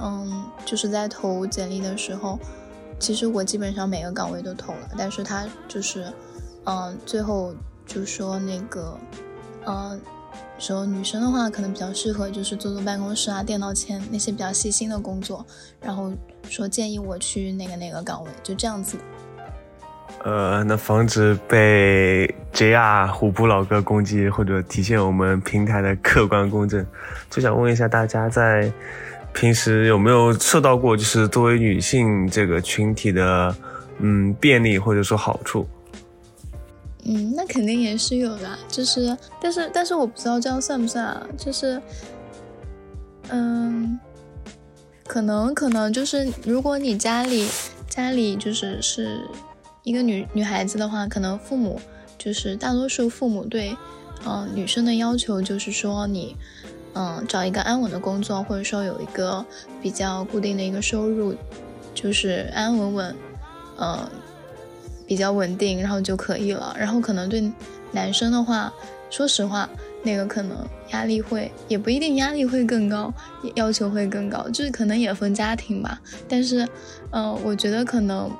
[0.00, 2.36] 嗯，就是在投简历的时候，
[2.98, 6.12] 其实我基本上每个岗位都投了，但是他就是，
[6.64, 7.54] 嗯，最后
[7.86, 8.98] 就说那个，
[9.66, 10.00] 嗯，
[10.58, 15.46] 说女生的话可能比较适合就是坐坐办公室啊、电脑前那些比较细心的工作，
[15.80, 16.12] 然后
[16.50, 18.98] 说建议我去那个那个岗位，就这样子。
[20.24, 26.84] 呃，那防止被 JR 虎扑老哥攻击，或者体现我们平台的客观公正，
[27.30, 28.72] 就想问一下大家在。
[29.36, 33.52] 平时有没有受到过，就是作为女性这个群体的，
[33.98, 35.66] 嗯，便利或者说好处？
[37.04, 41.20] 嗯，那肯定也是有的，就是，但是，但是我不知道这样算不算啊？
[41.36, 41.82] 就是，
[43.30, 43.98] 嗯，
[45.04, 47.48] 可能，可能就是，如果你家里
[47.88, 49.20] 家里就是是
[49.84, 51.80] 一个女女孩子的话，可能父母
[52.18, 53.76] 就是大多数父母对，
[54.26, 56.36] 嗯，女生的要求就是说你。
[56.96, 59.44] 嗯，找一个安稳的工作，或者说有一个
[59.82, 61.34] 比较固定的一个收入，
[61.92, 63.16] 就是安安稳稳，
[63.80, 64.08] 嗯，
[65.04, 66.72] 比较稳定，然后就可以了。
[66.78, 67.52] 然后可能对
[67.90, 68.72] 男生的话，
[69.10, 69.68] 说实话，
[70.04, 70.56] 那个可能
[70.92, 73.12] 压力会，也不一定压力会更高，
[73.56, 76.00] 要求会更高，就是可能也分家庭吧。
[76.28, 76.64] 但是，
[77.10, 78.30] 嗯，我觉得可能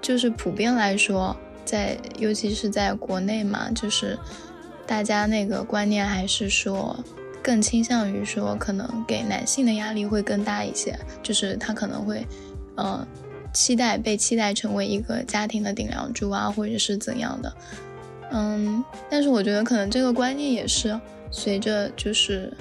[0.00, 4.18] 就是普遍来说，在尤其是在国内嘛，就是
[4.86, 6.98] 大家那个观念还是说
[7.42, 12.26] 更倾向于说，可能给男性的压力会更大一些，就是他可能会，
[12.76, 13.06] 呃，
[13.52, 17.52] 期待被期待成为一个家庭的顶梁柱啊，或者是怎样的。
[18.32, 20.98] 嗯，但是我觉得可能这个观念也是
[21.30, 22.52] 随着就是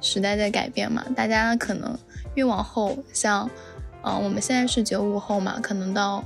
[0.00, 1.98] 时代在改变嘛，大家可能
[2.34, 3.50] 越往后，像，
[4.02, 6.24] 嗯，我们现在是九五后嘛，可能到。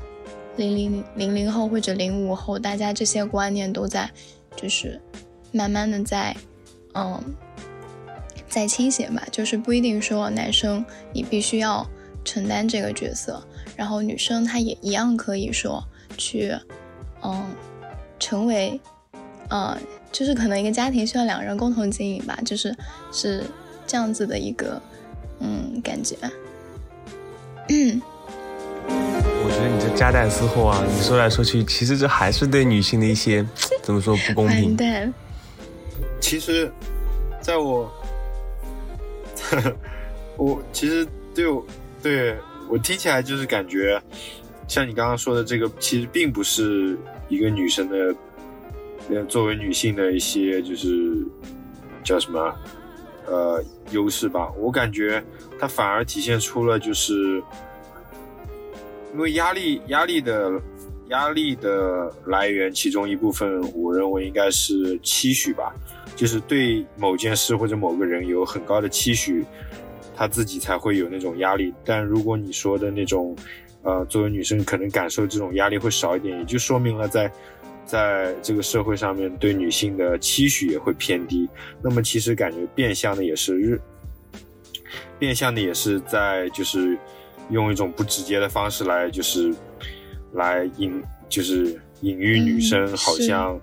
[0.57, 4.11] 零零零零后或者零五后，大家这些观念都在，
[4.57, 5.01] 就是
[5.53, 6.37] 慢慢的在，
[6.95, 7.23] 嗯，
[8.49, 9.23] 在倾斜吧。
[9.31, 11.87] 就是不一定说男生你必须要
[12.25, 13.43] 承担这个角色，
[13.77, 15.85] 然后女生她也一样可以说
[16.17, 16.57] 去，
[17.23, 17.45] 嗯，
[18.19, 18.81] 成为，
[19.49, 19.79] 呃，
[20.11, 22.75] 就是可能一个家庭需要两个人共同经营吧，就是
[23.13, 23.45] 是
[23.87, 24.81] 这样子的一个，
[25.41, 26.17] 嗯，感觉。
[28.89, 30.85] 我觉得你这夹带私货啊！
[30.87, 33.47] 你说来说去，其实这还是对女性的一些
[33.83, 34.77] 怎么说不公平？
[34.77, 35.09] 对。
[36.21, 36.71] 其实，
[37.41, 37.91] 在我，
[40.37, 41.65] 我其实对我
[42.03, 42.37] 对
[42.69, 44.01] 我听起来就是感觉，
[44.67, 48.15] 像你刚刚说的这个，其实并不是一个女生的，
[49.11, 51.17] 呃，作为女性的一些就是
[52.03, 52.55] 叫什么
[53.27, 54.51] 呃优势吧。
[54.59, 55.23] 我感觉
[55.61, 57.43] 它反而体现出了就是。
[59.17, 60.61] 因为压力，压力的
[61.09, 65.75] 压力的来源，其中一部分，我认为应该是期许吧，
[66.15, 69.43] 就是对某件事或者某个人有很高的期许，
[70.15, 71.73] 他自己才会有那种压力。
[71.83, 73.35] 但如果你说的那种，
[73.85, 77.33] 呃，作为女生可能感受这种压力会少一点，也就说明了在
[77.87, 81.49] 在这个社会上面对女性的期许也会偏低。
[81.83, 83.81] 那么其实感觉变相的也是日，
[85.19, 86.99] 变相的也是在就是。
[87.51, 89.55] 用一种不直接的方式来，就是
[90.33, 93.59] 来隐，就是隐喻女生好像，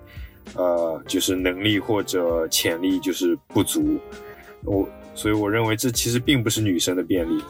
[0.54, 3.98] 呃，就是能力或者潜力就是不足。
[4.64, 7.42] 我所以我认为这其实并不是女生的便利。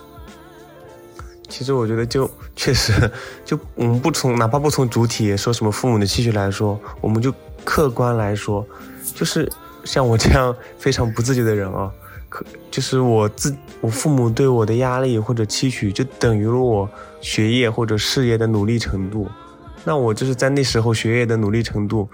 [1.49, 2.93] 其实我觉得就确实，
[3.45, 7.33] 就我们不从哪怕不从主体说什么父母的期许来说，我们就
[7.65, 8.67] 客观来说，
[9.15, 9.49] 就是
[9.85, 11.93] 像我这样非常不自觉的人啊。
[12.71, 16.89] 就是我自我父母对我的压力或者期许，就等于了我
[17.21, 19.29] 学业或者事业的努力程度。
[19.85, 22.09] 那我就是在那时候学业的努力程度，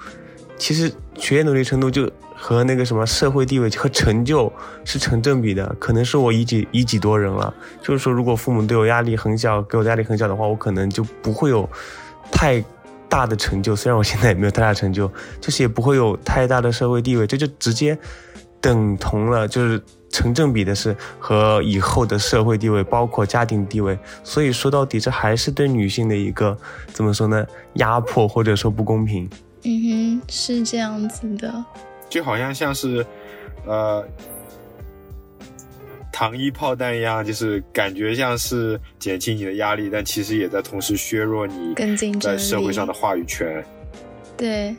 [0.59, 4.53] 其实学业努力程度就和那个什么社会地位和成就
[4.85, 5.75] 是成正比的。
[5.79, 7.55] 可能是我以己以己度人了。
[7.81, 11.69] 就是说，如果父母对我压力很小，给我压力很小的话，我可能就不会有
[12.33, 12.63] 太
[13.09, 13.77] 大的成就。
[13.77, 17.25] 虽然我现在也没有太大成就，就是也不会有太大的社会地位。
[17.25, 17.97] 这就直接
[18.61, 19.81] 等同了，就是。
[20.11, 26.57] 成正比的是和以后的社会地位，包括家庭地位，所以说到底，这还是对女性的一个
[26.92, 27.46] 怎么说呢？
[27.75, 29.29] 压迫或者说不公平。
[29.62, 31.64] 嗯哼，是这样子的，
[32.09, 33.07] 就好像像是，
[33.66, 34.05] 呃，
[36.12, 41.75] 糖衣炮弹一样，就是感觉像是减轻你的压力，但其实也在同时削弱你
[42.20, 43.64] 在社会上的话语权。
[44.37, 44.75] 对。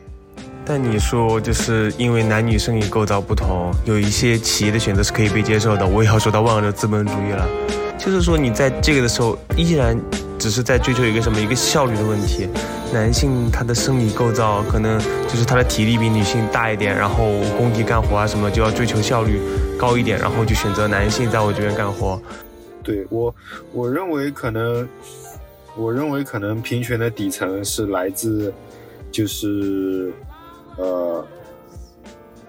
[0.64, 5.86] 但你说，就是因为男女生理构造不同，有一些企业的选择是可以被接受的。
[5.86, 7.48] 我也要说到万恶的资本主义了，
[7.98, 10.00] 就是说你在这个的时候，依然
[10.38, 12.48] 只是在追求一个什么一个效率的问题。
[12.92, 17.24] 男性他的生理构造可能就是他的体力比女性大一点，然后
[17.56, 19.40] 工地干活啊什么就要追求效率
[19.78, 22.20] 高一点，然后就选择男性在我这边干活。
[22.82, 23.34] 对我，
[23.72, 24.86] 我认为可能，
[25.76, 28.52] 我认为可能平权的底层是来自，
[29.12, 30.12] 就是。
[30.78, 31.22] 呃，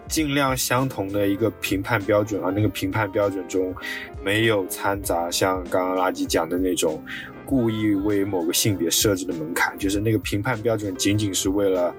[0.08, 3.76] 尽量相同的一个评判标准啊，那个评判标准中
[4.24, 7.04] 没有掺杂像刚刚垃圾讲的那种
[7.46, 11.94] 故意为某个性别设置的门槛，就是那个评判标准仅仅是为了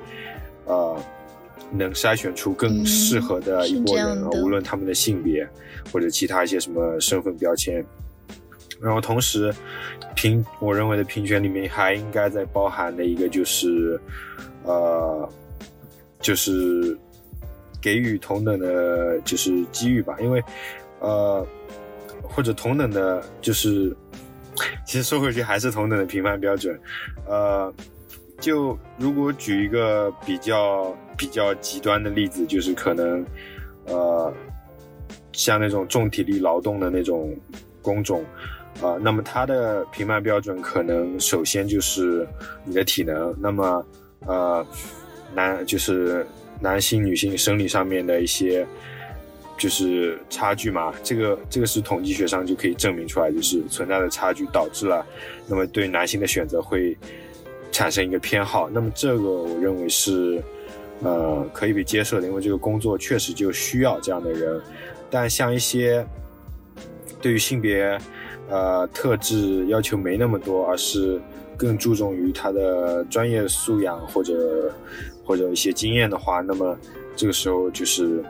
[0.64, 0.96] 呃
[1.70, 5.46] 能筛选出更适合的一波人，无论他们的性别
[5.92, 7.84] 或者其他一些什么身份标签。
[8.84, 9.50] 然后同时，
[10.14, 13.98] 平我认为的平权里面还应该在包含的一个就是
[14.64, 15.28] 呃。
[16.20, 16.96] 就是
[17.82, 20.42] 给予同等的，就是机遇吧，因为，
[21.00, 21.46] 呃，
[22.22, 23.94] 或者同等的，就是
[24.86, 26.80] 其实说回去还是同等的评判标准，
[27.28, 27.70] 呃，
[28.40, 33.22] 就如果举一个比较比较极端的例子，就是可能，
[33.84, 34.32] 呃，
[35.32, 37.36] 像那种重体力劳动的那种
[37.82, 38.24] 工种，
[38.80, 42.26] 啊，那么它的评判标准可能首先就是
[42.64, 43.86] 你的体能，那么，
[44.26, 44.66] 呃。
[45.34, 46.24] 男就是
[46.60, 48.64] 男性、女性生理上面的一些
[49.58, 55.04] 就是差距嘛，这个这个是统计学上就可以证明出来，就是存在的差距导致了，
[55.48, 56.96] 那么对男性的选择会
[57.72, 58.70] 产生一个偏好。
[58.70, 60.40] 那么这个我认为是
[61.00, 64.62] 呃可以被接受的，因为这个工作确实就需要这样的人。
[65.10, 66.06] 但像一些
[67.20, 67.98] 对于性别
[68.48, 71.20] 呃特质要求没那么多，而是
[71.56, 74.72] 更注重于他的专业素养或者
[75.24, 76.76] 或者一些经验的话，那么
[77.16, 78.22] 这个时候就是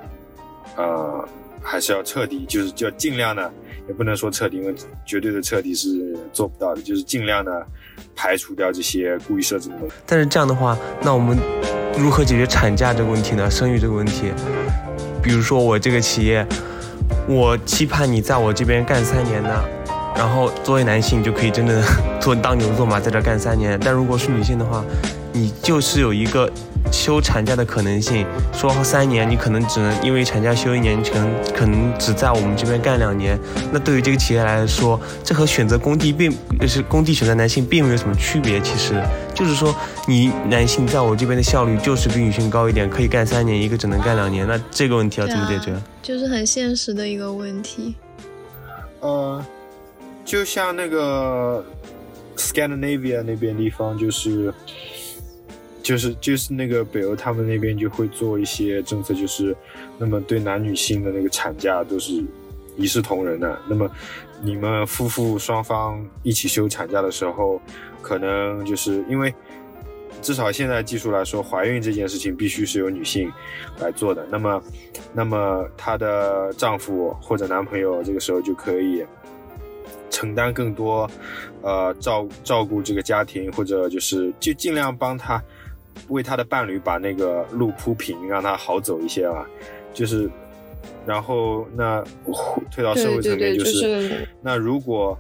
[0.77, 1.27] 呃
[1.63, 3.51] 还是要彻底，就是就尽量的，
[3.89, 4.75] 也不能说彻底，因为
[5.07, 7.67] 绝对的彻底是做不到的，就是尽量的
[8.15, 9.95] 排除掉这些故意设置的东西。
[10.07, 11.37] 但是这样的话，那我们
[11.99, 13.51] 如何解决产假这个问题呢？
[13.51, 14.31] 生育这个问题，
[15.23, 16.47] 比如说我这个企业，
[17.27, 19.65] 我期盼你在我这边干三年呢，
[20.17, 21.83] 然后作为男性就可以真的
[22.21, 23.79] 做当牛做马，在这干三年。
[23.83, 24.85] 但如果是女性的话，
[25.33, 26.49] 你就是有一个
[26.93, 33.37] 休产假的可能性，说三年你可能只能因为产假休一年，你可能可能只在我们这边干两年。
[33.73, 38.61] 那对于这个企业来说，这和选择工地并就是工地选择男性并没有什么区别。
[38.61, 38.95] 其实
[39.35, 39.75] 就是说，
[40.07, 44.47] 你男性在我这边的效率就是比女性高一点，可以干三年，一个只能干两年。
[44.47, 45.73] 那这个问题要怎么解决？
[45.73, 47.97] 啊就是很现实的一个问题。
[49.01, 49.45] 呃，
[50.25, 51.65] 就像那个
[52.37, 54.53] Scandinavia 那边地方，就是
[55.83, 59.57] 就是就是那个北欧他们那边就会做一些政策，就是
[59.99, 62.25] 那么对男女性的那个产假都是
[62.77, 63.59] 一视同仁的。
[63.69, 63.91] 那么
[64.43, 67.61] 你们夫妇双方一起休产假的时候，
[68.01, 69.33] 可能就是因为。
[70.23, 73.31] 至少现在技术来说，怀孕这件事情必须是由女性
[73.79, 74.27] 来做的。
[74.31, 74.63] 那么，
[75.13, 79.05] 那么她的丈夫或者男朋友这个时候就可以
[80.15, 81.11] 承担更多，
[81.63, 85.43] 呃，照照顾这个家庭，或者就是就尽量帮他
[86.09, 89.45] 为他的伴侣把那个路铺平，让他好走一些啊。
[89.93, 90.31] 就是，
[91.05, 92.03] 然后那
[92.71, 93.73] 推到社会层面，就是
[94.09, 95.19] 是那如果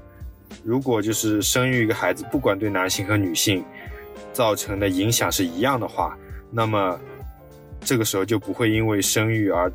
[0.63, 3.65] 如果就是生育一个孩子，不管对男性和女性。
[4.33, 6.19] 造成的影响是一样的话，
[6.51, 6.99] 那么
[7.81, 9.73] 这个时候就不会因为生育而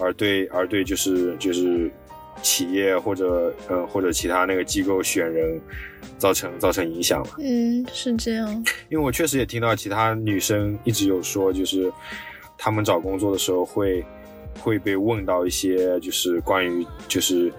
[0.00, 1.88] 而对而对就是就是
[2.42, 5.60] 企业或者嗯或者其他那个机构选人
[6.18, 7.30] 造成造成影响了。
[7.38, 8.48] 嗯，是这样。
[8.90, 11.90] 因为我确实也听到其他女生一直有说，就是
[12.58, 14.04] 她们找工作的时候会
[14.60, 17.50] 会被问到一些就是关于就是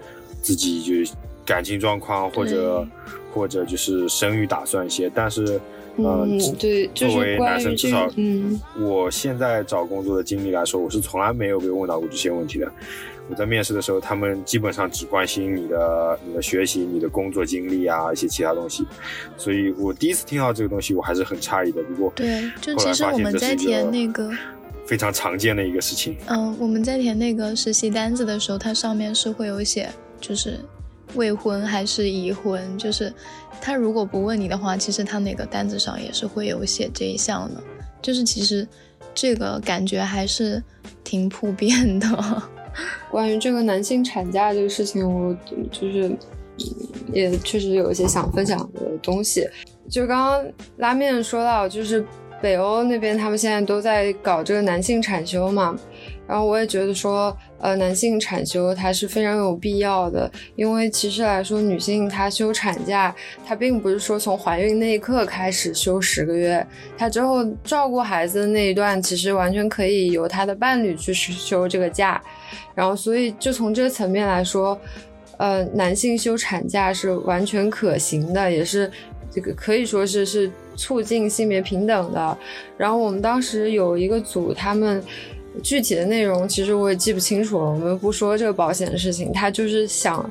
[0.42, 1.12] 自己就是
[1.44, 2.86] 感情状况或者
[3.32, 5.60] 或者就是生育打算一些，但是。
[5.96, 12.68] 嗯，对，作为男生，至少，嗯，我现在找工作的经历来说，我是从来没有被问到过这些问题的。
[13.28, 18.86] 我在面试的时候，他们基本上只关心你的、你的学习、你的工作经历啊，一些其他东西。
[19.36, 21.82] 所以我第一次听到这个东西，我还是很诧异的。
[21.82, 24.30] 不过，对，就其实我们在填那个
[24.86, 26.16] 非常常见的一个事情。
[26.26, 29.88] 嗯，我们在填那个实习单子的时候，它上面是会有写，
[30.20, 30.60] 就是
[31.14, 33.12] 未婚还是已婚，就是。
[33.60, 37.62] 他如果不问你的话，其实他那个单子上也是会有写这一项的，
[38.02, 38.66] 就是其实
[39.14, 40.62] 这个感觉还是
[41.02, 42.42] 挺普遍的。
[43.10, 45.36] 关于这个男性产假这个事情，我
[45.70, 46.16] 就是
[47.12, 49.46] 也确实有一些想分享的东西。
[49.90, 52.04] 就刚刚拉面说到，就是
[52.40, 55.76] 北欧那边他们现在都在搞这个男性产休嘛。
[56.26, 66.66] 然后我也觉得说，呃，男性产休它是非常有必要的，因为其实来说，女性她休产假，她并不是说从怀孕那一刻开始休十个月，
[66.98, 72.22] 她之后照顾孩子的那一段，其实完全可以由她的伴侣去休这个假。
[72.74, 74.78] 然后，所以就从这个层面来说，
[75.38, 78.90] 呃，男性休产假是完全可行的，也是
[79.30, 82.36] 这个可以说是是促进性别平等的。
[82.76, 85.02] 然后我们当时有一个组，他们。
[85.62, 89.32] 具体的内容其实我也记不清楚了，我们不说这个保险的事情。
[89.32, 90.28] 他就是想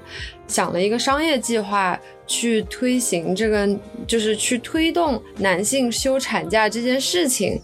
[0.48, 3.68] 想了一个商业计划去推行这个，
[4.06, 7.60] 就是去推动男性休产假这件事情。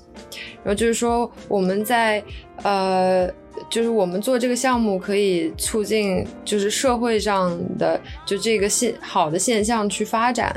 [0.64, 2.24] 然后就是说我们在
[2.64, 3.28] 呃，
[3.70, 10.56] 就是我们做这个项目可以促进就是社会上的就这个现好的现象去发展，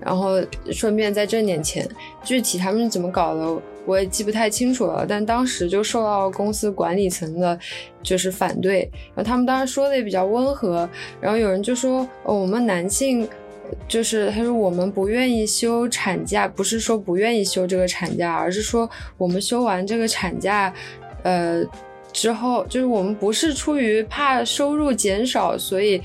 [0.00, 0.40] 然后
[0.72, 1.88] 顺便再挣点钱。
[2.24, 3.62] 具体他们是怎么搞的？
[3.86, 7.58] 我也记不太清楚了，但当时就受到公司管理层的，
[8.02, 8.90] 就是反对。
[9.14, 10.88] 然后他们当时说的也比较温和。
[11.20, 13.28] 然后有人就说，哦，我们男性，
[13.86, 20.72] 就是他说我们不愿意休产假，不是说不愿意休这个产假，而是说我们休完这个产假，
[21.22, 21.64] 呃，
[22.12, 26.02] 之后就是我们不是出于怕收入减少，所以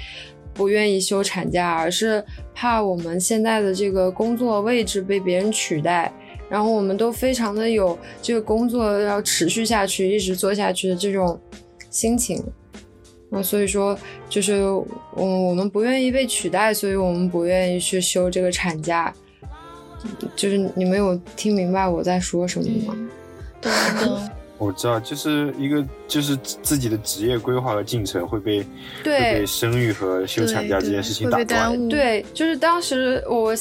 [0.54, 2.24] 不愿意休产假，而是
[2.54, 6.14] 怕我们现在的这个工作位置被别人取代。
[6.52, 11.40] 然后我们都非常的有这个工作要持续下去，一直做下去的这种
[11.90, 12.44] 心情，
[13.32, 13.98] 啊，所以说
[14.30, 14.86] 就是我
[15.16, 19.14] 我们不愿意被取代，所以我们不愿意去休这个产假，
[20.36, 22.96] 就是你们有听明白我在说什么吗？
[24.58, 28.66] 我知道，就是一个就是自己的职业规划和进程会被会
[29.04, 31.90] 对被生育和休产假这件事情打断。
[31.90, 33.56] 对，就是当时我，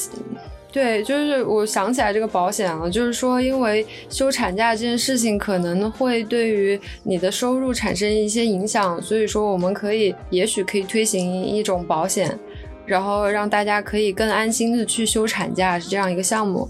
[0.71, 12.39] 对，就是我想起来这个保险了，就是说，因为休产假这件事情可能会对于你的收入产生一些影响，所以说我们可以，也许可以推行一种保险，
[12.85, 16.69] 然后让大家可以更安心的去休产假，是这样一个项目。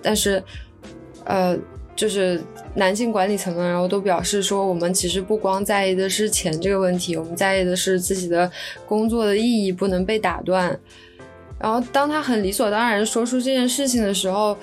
[0.00, 0.40] 但是，
[1.24, 1.58] 呃，
[1.96, 2.40] 就是
[2.76, 8.48] 男性管理层们，然后都表示说，我们其实不光在意的是钱这个问题，我们在意的是自己的
[8.86, 10.78] 工作的意义不能被打断。
[11.62, 14.56] 然后，当他很理所当然说出这件事情的时候，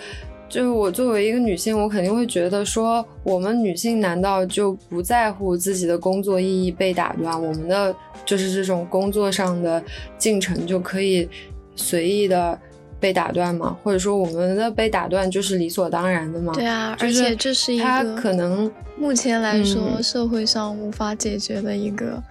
[0.50, 7.42] 就是我作为一个女性，我肯定会觉得说，我们女性难道就不在乎自己的工作意义被打断？
[7.42, 7.96] 我们的
[8.26, 9.82] 就是这种工作上的
[10.18, 11.30] 进程就可以
[11.76, 12.60] 随意的
[13.00, 13.78] 被打断吗？
[13.82, 16.52] 或者说，我们的被打断就是理所当然的吗？
[16.54, 22.22] 对啊，而且这是一他个可能目前来说嗯社会上无法解决的一个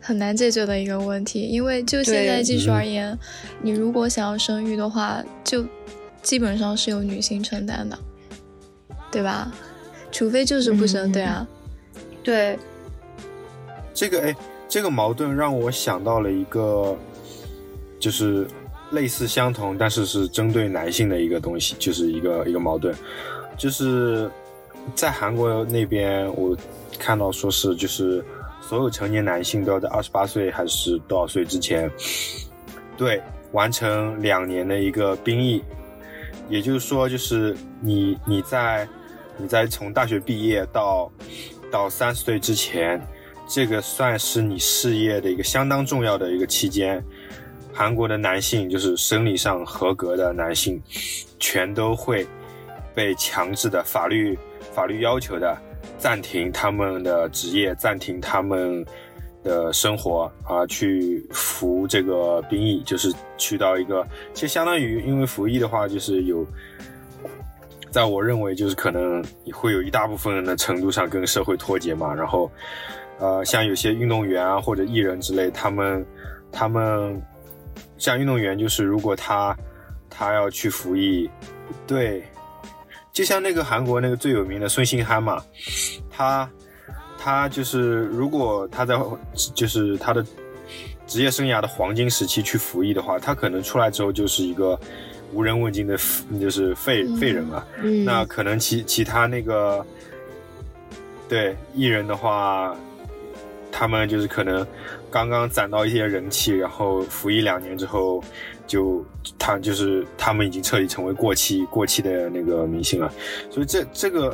[0.00, 1.42] 很难解决的一个问题。
[1.42, 3.18] 因为就现在技术嗯而言，
[3.62, 5.64] 你如果想要生育的话，就
[6.22, 7.98] 基本上是由女性承担的，
[9.10, 9.52] 对吧？
[10.12, 11.48] 除非就是不生，嗯对啊，
[12.24, 12.58] 对，
[13.94, 14.34] 这个哎，
[14.68, 16.96] 这个矛盾让我想到了一个，
[18.00, 18.44] 就是
[18.90, 22.92] 类似相同，但是是针对男性的一个东西，就是一个一个矛盾，
[23.56, 24.28] 就是
[24.96, 26.56] 在韩国那边，我
[26.98, 28.24] 看到说是就是
[28.70, 31.90] 所有成年男性都要在二十八岁还是多少岁之前，
[32.96, 35.60] 对完成两年的一个兵役，
[36.48, 38.88] 也就是说，就是你你在
[39.36, 41.10] 你在从大学毕业到
[41.68, 43.04] 到三十岁之前，
[43.48, 47.04] 这个算是你事业的一个相当重要的一个期间。
[47.72, 50.80] 韩国的男性就是生理上合格的男性，
[51.40, 52.24] 全都会
[52.94, 54.38] 被强制的法律
[54.72, 55.58] 法律要求的
[55.98, 58.84] 暂停他们的职业，暂停他们
[59.42, 66.46] 的生活啊，去服这个兵役，就是去到一个，其实相当于因为服役的话，就是有，
[67.90, 72.50] 在我认为就是可能会有一大部分人的程度上跟社会脱节嘛，然后，
[73.18, 76.06] 呃，像有些运动员啊或者艺人之类，他们
[76.52, 77.20] 他们
[77.98, 79.56] 像运动员，就是如果他
[80.08, 81.30] 他要去服役，
[81.86, 82.22] 对，
[83.12, 85.42] 就像那个韩国那个最有名的孙兴慜嘛，
[86.10, 86.48] 他
[87.18, 88.98] 他就是如果他在
[89.54, 90.24] 就是他的
[91.06, 94.78] 职业生涯的黄金时期去服役的话，他可能出来之后就是一个
[95.32, 95.98] 无人问津的
[96.40, 97.66] 就是废嗯废人了。
[97.82, 99.84] 嗯，那可能其其他那个
[101.28, 102.76] 对艺人的话，
[103.72, 104.66] 他们就是可能
[105.10, 108.22] 刚刚攒到一些人气，然后服役两年之后，
[108.70, 109.04] 就
[109.36, 113.12] 他就是他们已经彻底成为过气过气的那个明星了。
[113.50, 114.32] 所以这这个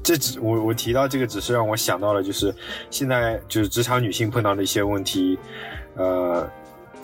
[0.00, 2.54] 这只我我提到这个，只是让我想到了，就是
[2.88, 5.36] 现在就是职场女性碰到的一些问题，
[5.96, 6.48] 呃。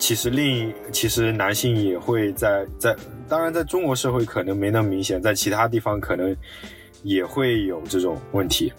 [0.01, 2.95] 其实另其实男性也会在在，
[3.27, 6.33] 当然在中国社会可能没那么明显，在其他地方可能
[7.03, 8.71] 也会有这种问题。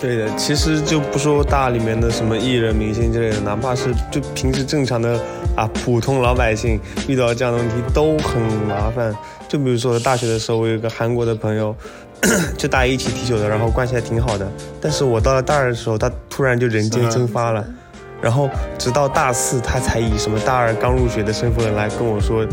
[0.00, 5.20] 对的，其实就不说大里面的什么艺人、明星之类的，哪怕是就平时正常的
[5.56, 9.14] 啊普通老百姓遇到这样的问题都很麻烦。
[9.48, 11.74] 就比如说我大学的时候，我有个韩国的朋友，
[12.56, 14.46] 就大一一起踢球的，然后关系还挺好的。
[14.80, 17.64] 但是我到了大二的时候，他突然就人间蒸发了。
[18.20, 22.44] 然后直到大四，他才以什么大二刚入学的身份来跟我说，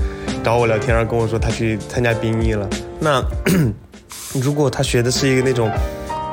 [0.44, 2.70] 找我聊天，然后跟我说他去参加兵役了。
[3.00, 3.24] 那
[4.40, 5.72] 如果他学的是一个那种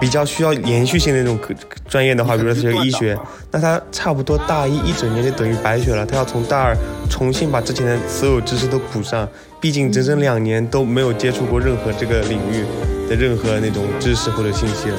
[0.02, 1.54] 比较需要延续性的那种科
[1.88, 3.16] 专业的话，比如说他学医学，
[3.52, 6.04] 那他差不多大一一整年就等于白学了。
[6.04, 6.76] 他要从大二
[7.08, 9.28] 重新把之前的所有知识都补上，
[9.60, 12.64] 毕竟整整两年都没有接触过任何这个领域
[13.08, 14.98] 的任何那种知识或者信息了。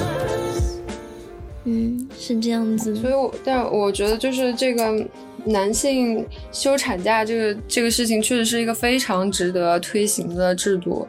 [1.66, 5.06] 嗯，是这样子所以我，但我觉得就是这个
[5.44, 11.06] 男性休产假这个这个事情，确实是一个非常值得推行的制度。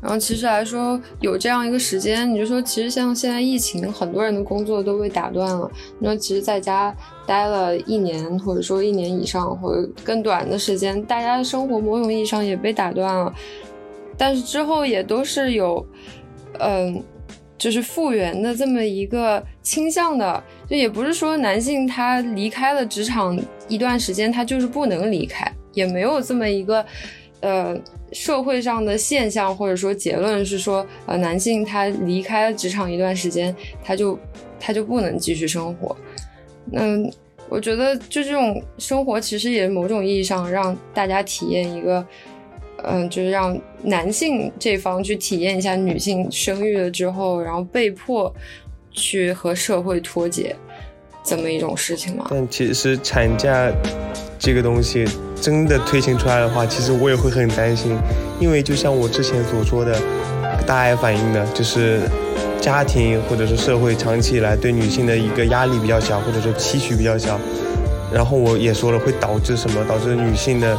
[0.00, 5.70] 然后，其实来说，有这样一个时间，你就说，其实像现在疫情，很多人的工作都被打断了。
[5.98, 6.94] 你说，其实在家
[7.26, 13.32] 待了一年，或者说一年以上，或者更短的时间，大家的生活某种意义上也被打断了。
[14.16, 15.86] 但是之后也都是有，
[16.58, 17.02] 嗯、
[17.58, 23.38] 就是复原的这么一个倾向的，就也不是说男性他离开了职场
[23.68, 26.84] 一段时间，他就是不能离开，也没有这么一个
[27.40, 27.76] 呃
[28.12, 33.54] 社会上的现象或者说结论是说呃男性他离开了职场一段时间，
[33.84, 34.18] 他就
[34.58, 35.96] 他就不能继续生活。
[36.72, 37.10] 嗯，
[37.48, 42.04] 我觉得就这种生活其实也某种意义上让大家体验一个
[42.82, 48.34] 嗯，就是让男性这方去体验一下女性生育了之后，然后被迫
[48.90, 50.56] 去和社会脱节
[51.22, 52.26] 这么一种事情吗？
[52.30, 53.70] 但其实产假
[54.38, 55.04] 这个东西
[55.40, 57.96] 真的推行出来的话，其实我也会很担心，
[58.38, 59.96] 因为就像我之前所说的，
[60.66, 62.00] 大爱反映的就是
[62.60, 67.40] 家庭或者是社会长期以来对女性的一个压力比较小，或者说期许比较小。
[68.12, 69.84] 然后我也说了，会导致什么？
[69.88, 70.76] 导致女性的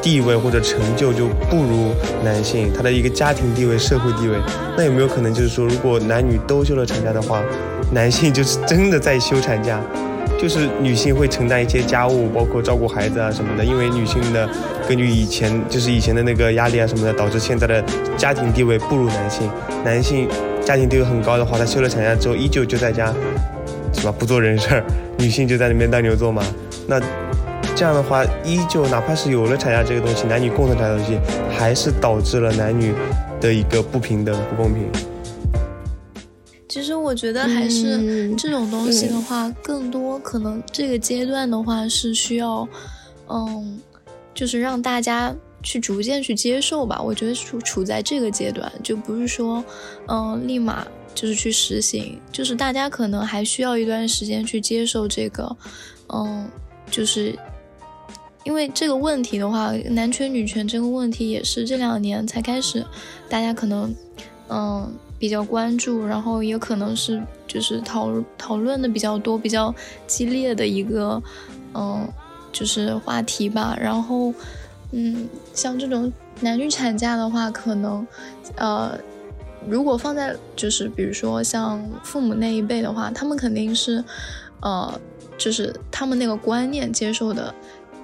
[0.00, 1.94] 地位或者成就就不如
[2.24, 4.38] 男性，她的一个家庭地位、社会地位。
[4.76, 7.42] 那有没有可能就是说，如果男女都休了产假的话，
[7.92, 9.78] 男性就是真的在休产假，
[10.40, 13.64] 就是女性会承担一些家务，包括照顾孩子啊什么的。
[13.64, 14.48] 因为女性的
[14.88, 17.84] 根据以前就是以前的那个压力啊什么的，导致现在的
[18.16, 19.50] 家庭地位不如男性。
[19.84, 20.26] 男性
[20.64, 23.12] 家庭地位很高的话，他休了产假之后依旧就在家，
[23.92, 24.14] 是吧？
[24.18, 24.84] 不做人事儿，
[25.18, 26.42] 女性就在那边当牛做马。
[26.86, 26.98] 那
[27.76, 31.18] 这样的话，依旧哪怕是有了产假这个东西，男女共同产假东西，
[31.54, 32.94] 还是导致了男女
[33.42, 34.88] 的一个不平等、不公平。
[36.70, 42.66] 其实我觉得还是这种东西的话，更多可能这个阶段的话是需要，
[43.28, 43.78] 嗯，
[44.32, 47.02] 就是让大家去逐渐去接受吧。
[47.02, 49.62] 我觉得处处在这个阶段，就不是说，
[50.06, 55.56] 嗯，立马就是去实行，就是大家可能还需要一段时间去接受这个，
[56.14, 56.48] 嗯。
[56.90, 57.38] 就是
[58.42, 62.84] 因为这个问题的话，男权女权这个问题也是这两年才开始，
[63.28, 63.94] 大家可能
[64.48, 69.72] 嗯比较关注，然后也可能是就是讨讨论的比较多、比较
[70.08, 71.22] 激烈的一个
[71.74, 72.08] 嗯
[72.50, 73.76] 就是话题吧。
[73.80, 74.34] 然后
[74.90, 78.04] 嗯像这种男女产假的话，可能
[78.56, 78.98] 呃
[79.68, 84.02] 如果放在就是比如说像父母那一辈的话，他们肯定是
[84.62, 85.00] 呃。
[85.38, 87.54] 就是他们那个观念接受的，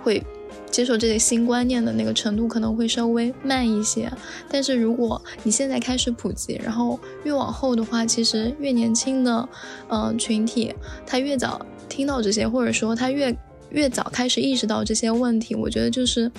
[0.02, 0.24] 会
[0.70, 4.10] 接受这些新观念的那个程度可能会稍微慢一些。
[4.48, 9.48] 但是如果你现在开始普及，然后越往后的话，其实越年轻的
[9.88, 10.74] 呃群体，
[11.06, 13.36] 他越早听到这些，或者说他越
[13.70, 16.30] 越早开始意识到这些问题，我觉得就是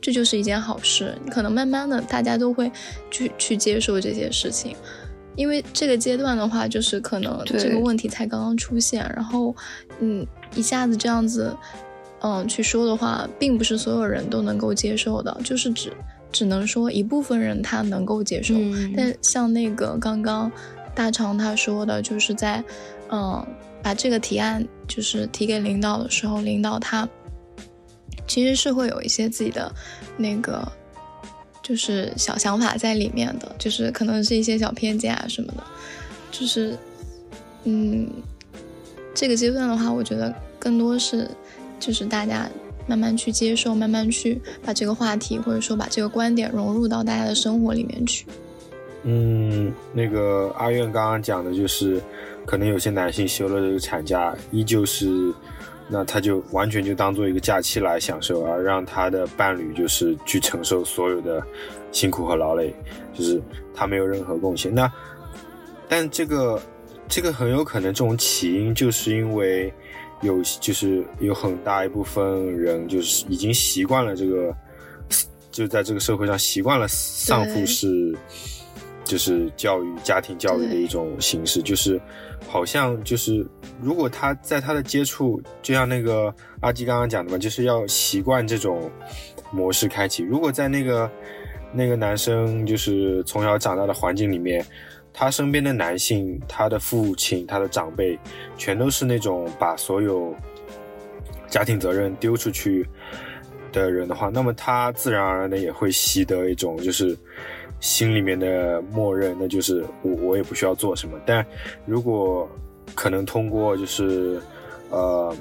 [0.00, 1.16] 这就是一件好事。
[1.30, 2.70] 可能慢慢的大家都会
[3.10, 4.76] 去去接受这些事情。
[5.36, 9.54] 因为这个阶段的话，就是可能这个问题才刚刚出现，然后，
[10.00, 11.54] 嗯，一下子这样子，
[12.26, 15.92] 嗯，去说的话，并不是所有人都能够接受的，就是只
[16.32, 18.54] 只能说一部分人他能够接受。
[18.96, 20.50] 但像那个刚刚
[20.92, 22.64] 大长他说的，就是在，
[23.10, 23.46] 嗯，
[23.80, 27.08] 把这个提案就是提给领导的时候，领导他
[28.26, 29.72] 其实是会有一些自己的
[30.16, 30.66] 那个。
[31.62, 35.64] 就是小想法在里面的，就是可能是一些小偏见啊什么的，
[36.30, 36.78] 就是，
[37.64, 38.08] 嗯，
[39.12, 41.28] 这个阶段的话，我觉得更多是，
[41.78, 42.48] 就是大家
[42.86, 48.26] 慢慢去接受，慢慢去把这个话题或者说把这个观点融入到大家的生活里面去。
[49.04, 52.00] 嗯，那个阿苑刚刚讲的就是，
[52.44, 55.32] 可能有些男性休了这个产假，依旧是。
[55.88, 61.40] 那他就完全就当做一个假期来享受，而让他的伴侣就是去承受所有的
[61.92, 62.74] 辛苦和劳累，
[63.14, 63.40] 就是
[63.72, 64.74] 他没有任何贡献。
[64.74, 64.92] 那，
[65.88, 66.60] 但这个
[67.06, 69.72] 这个很有可能这种起因就是因为
[70.22, 74.54] 有就是有很大一部分人就是已经习惯了这个，
[75.50, 78.16] 就在这个社会上习惯了丧父式
[79.04, 82.00] 就是教育家庭教育的一种形式，就是
[82.48, 83.46] 好像就是。
[83.82, 88.90] 如果他在他的接触，就像那个阿基刚刚讲的嘛，就是要习惯这种
[89.52, 90.22] 模式开启。
[90.22, 91.10] 如果在那个
[91.74, 94.64] 那个男生就是从小长大的环境里面，
[95.18, 98.18] 他身边的男性，他的父亲、他的长辈，
[98.58, 100.34] 全都是那种把所有
[101.48, 102.86] 家庭责任丢出去
[103.72, 107.16] 的人的话，那么他自然而然的也会习得一种就是
[107.80, 111.18] 心里面的默认，那就是我我也不需要做什么。
[111.24, 111.44] 但
[111.86, 112.46] 如果
[112.94, 114.38] 可能通过就是，
[114.90, 115.34] 呃，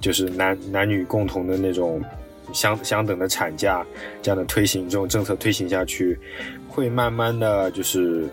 [0.00, 2.00] 就是男男女共同的那种
[2.52, 3.84] 相相等的产假
[4.22, 6.16] 这样的推行，这种政策推行下去，
[6.68, 8.28] 会慢慢的就是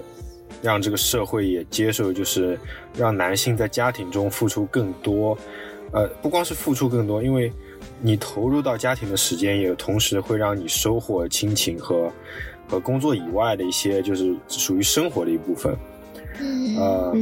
[0.62, 2.58] 让这个社会也接受，就是
[2.98, 5.38] 让男性在家庭中付出更多，
[5.92, 7.52] 呃，不光是付出更多，因为
[8.02, 12.12] 你投入到家庭的时间，也同时会让你收获亲情和
[12.68, 15.76] 和工作以外的一些就是属于生活的一部分。
[16.78, 17.14] 呃，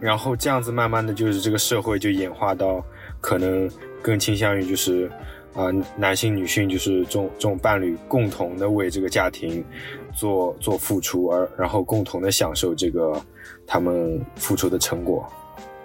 [0.00, 2.84] 然后这样子慢慢的就是这个社会就演化到
[3.20, 3.70] 可能
[4.02, 5.08] 更倾向于就是
[5.54, 9.62] 啊男性女性就是这种这种伴侣共同的为这个家庭
[10.18, 13.22] 做做付出，而然后共同的享受这个
[13.64, 15.24] 他们付出的成果。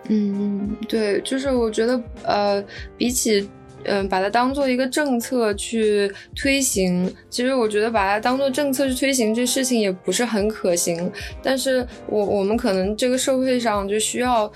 [0.09, 2.63] 嗯，对，就是我觉得呃
[2.97, 3.47] 比起
[3.83, 7.13] 嗯，把它当做一个政策去推行。
[7.29, 11.11] 其实我觉得把它当做政策去推行这事情也不是很可行。
[11.43, 14.51] 但是我我们可能这个社会上就需要。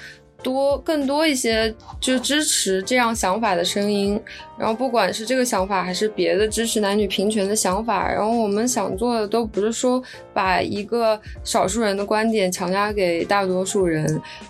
[0.47, 4.17] 多更多一些，就支持这样想法的声音。
[4.57, 10.01] 然后，不管是这个想法，还是别的支持男女平权的想法，然后我们想做的都不是说
[10.33, 14.03] 把一个少数人的观点强加给大多数人，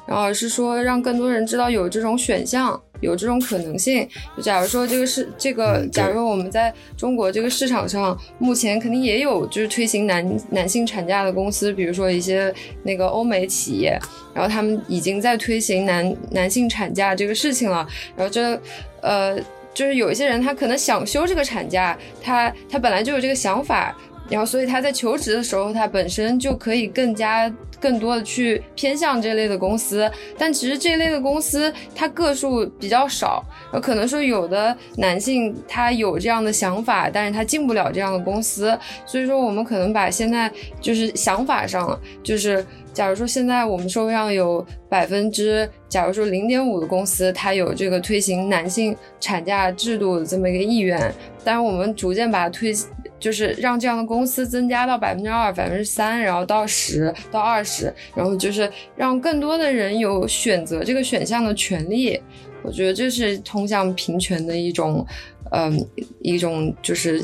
[0.05, 2.79] 然后而是说让更多人知道有这种选项。
[2.99, 4.07] 有这种可能性。
[4.35, 13.99] 就假如说这个是这个，假如我们在中国这个市场上，目前肯定也有就是推行男男性产假的公司，比如说一些那个欧美企业，
[14.33, 17.87] 然后他们已经在推行男男性产假这个事情了。
[18.15, 18.59] 然后这
[19.01, 19.37] 呃，
[19.73, 23.95] 就是有一些人他可能想休这个产假，他他本来就有这个想法，
[24.29, 27.51] 然后所以他在求职的时候，他本身就可以更加。
[27.79, 33.45] 更多的去偏向这类的公司，但其实这类的公司它个数比较少，
[33.83, 38.75] 可能说有的男性他有这样的想法，但是他进不了这样的公司，
[39.05, 40.51] 所以说我们可能把现在
[40.81, 42.65] 就是想法上，就是
[42.97, 52.73] 假如说现在我们社会上有百分之，假如说零点五的公司，它有这个推行男性产假制度的这么一个意愿，但是我们逐渐把它推。
[53.19, 62.19] 就是让这样的公司增加到百分之二、百分之三，然后到十到二十，然后就是让更多的人有选择这个选项的权利。
[62.63, 65.05] 我觉得这是通向平权的一种，
[65.51, 65.83] 嗯，
[66.21, 67.21] 一种就是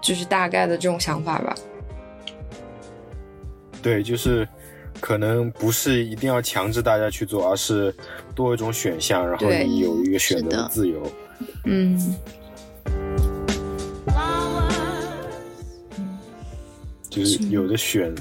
[0.00, 1.54] 就是大概的这种想法吧。
[3.82, 4.46] 对，就是
[5.00, 7.94] 可能不是一定要强制大家去做，而是
[8.34, 11.10] 多一种选项，然后你有一个选择的自由。
[11.64, 12.14] 嗯。
[17.08, 18.14] 就是有的选，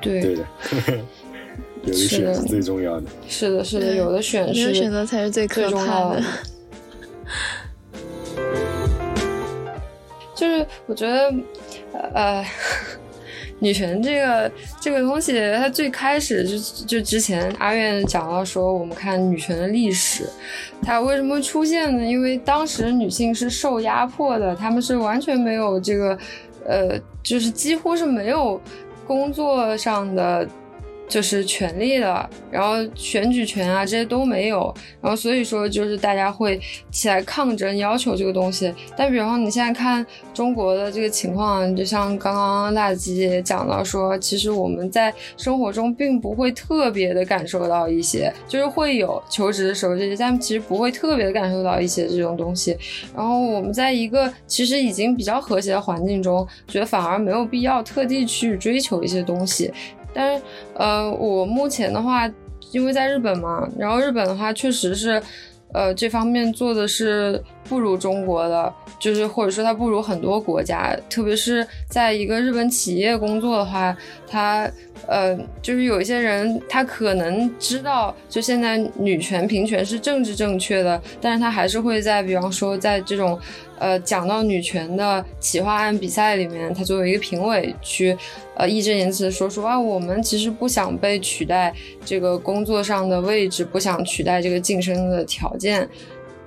[0.00, 0.46] 对对的，
[1.84, 3.06] 有的选是最重要的。
[3.28, 6.22] 是的，是的，有的选是选择才是最可怕的。
[10.34, 11.34] 就是我觉得，
[12.14, 12.42] 呃，
[13.58, 14.50] 女权这个
[14.80, 20.28] 这个东西，它最开始就就之前阿苑讲到说，我们看女权的历史，
[20.82, 22.04] 它为什么会出现呢？
[22.04, 26.18] 因为当时女性是受压迫的，她们是完全没有这个。
[26.68, 28.60] 呃，就是几乎是没有
[29.06, 30.48] 工作上的。
[31.08, 38.74] 就是权利的，然后选举权啊，这些都没有，然后所以说就是大家会起来抗争，要求这个东西。
[38.96, 40.04] 但比方你现在看
[40.34, 52.76] 中国的这个情况，就像刚刚辣鸡也讲到说，其实我们在生活中并不会特别的感受到一些，就是会有求职的时候这些，但其实不会特别感受到一些这种东西。
[53.14, 59.72] 然后我们在一个其实已经比较和谐的环境中，觉得反而没有必要特地去追求一些东西。
[60.16, 60.42] 但是，
[60.74, 62.26] 呃，我目前的话，
[62.72, 65.22] 因为在日本嘛，然后日本的话，确实是，
[65.74, 73.96] 呃，这方面做的是不如中国的，就是或者说它不如很多国家，特别是在一个日本企业工作的话，
[74.28, 74.70] 它。
[75.06, 83.38] 呃，就是有一些人，他可能知道，就现在女权平权是政治正确的，但是他还是会在，比方说在这种，
[83.78, 88.16] 呃，讲到女权的企划案比赛里面，他作为一个评委去，
[88.56, 91.72] 呃，义正言辞的说说啊，我们其实不想被取代
[92.04, 95.88] 这个工作上的位置，不想取代这个晋升的条件。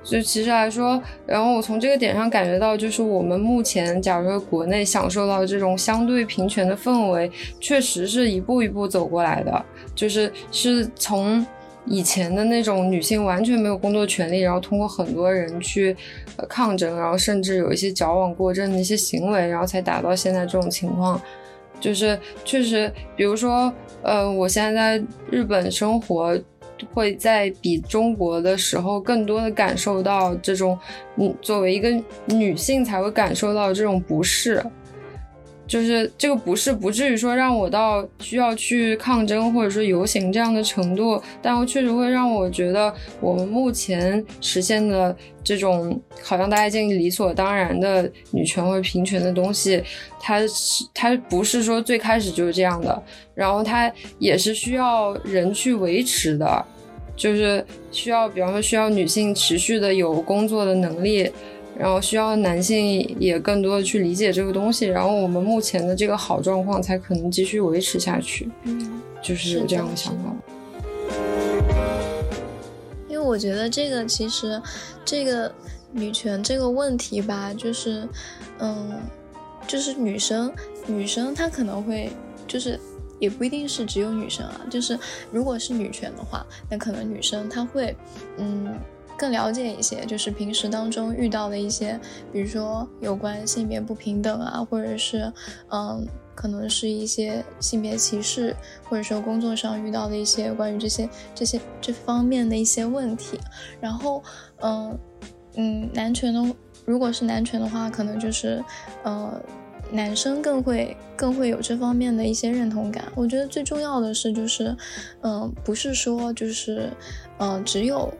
[0.09, 11.45] 就其实来说，然后我从这个点上感觉到，就是我们目前假如说国内享受到这种相对平权的氛围，确实是一步一步走过来的，就是是从
[11.85, 15.95] 以前的那种女性完全没有工作权利，然后通过很多人去
[16.47, 21.21] 抗争，然后甚至有一些矫枉过正的一些行为，然后才达到现在这种情况。
[21.79, 26.35] 就是确实，比如说，呃，我现在在日本生活。
[26.93, 30.77] 会在比中国的时候更多的感受到这种，
[31.17, 31.89] 嗯，作为一个
[32.27, 34.63] 女性才会感受到这种不适。
[35.67, 49.79] 就是这个不是不至于说让我到需要去抗争或者说游行这样的程度，但我确实会让我觉得我们目前实现的这种好像大家已经理所当然的女权或者平权的东西，
[50.19, 53.03] 它是它不是说最开始就是这样的，
[53.35, 56.65] 然后它也是需要人去维持的，
[57.19, 61.29] 就是需要比方说需要女性持续的有工作的能力。
[61.77, 68.49] 然后需要男性也更多的去理解这个东西，然后我们目前的这个好状况才可能继续维持下去。
[68.63, 70.35] 嗯，就是有这样的想法。
[73.07, 74.61] 因为我觉得这个其实，
[75.05, 75.49] 这个
[75.93, 78.05] 女权这个问题吧，就是，
[78.57, 78.99] 嗯，
[79.65, 80.51] 就是女生，
[80.85, 82.09] 女生她可能会，
[82.45, 82.77] 就是
[83.19, 84.97] 也不一定是只有女生啊，就是
[85.31, 87.95] 如果是女权的话，那可能女生她会，
[88.37, 88.73] 嗯。
[89.19, 91.99] 更了解一些，就是平时当中遇到的一些，
[92.31, 95.29] 比如说有关性别不平等啊，或者是
[95.67, 98.55] 嗯，可能是一些性别歧视，
[98.85, 103.37] 或者说工作上遇到的一些关于这些这些这方面的一些问题。
[103.81, 104.23] 然后
[104.61, 104.97] 嗯
[105.55, 106.55] 嗯，男权的，
[106.85, 108.63] 如果是男权的话，可能就是
[109.03, 109.37] 呃。
[109.91, 113.05] 男生更会更会有这方面的一些认同感。
[113.15, 114.75] 我觉得最重要的是，就是，
[115.21, 116.89] 嗯，不是说就是，
[117.39, 118.13] 嗯，只有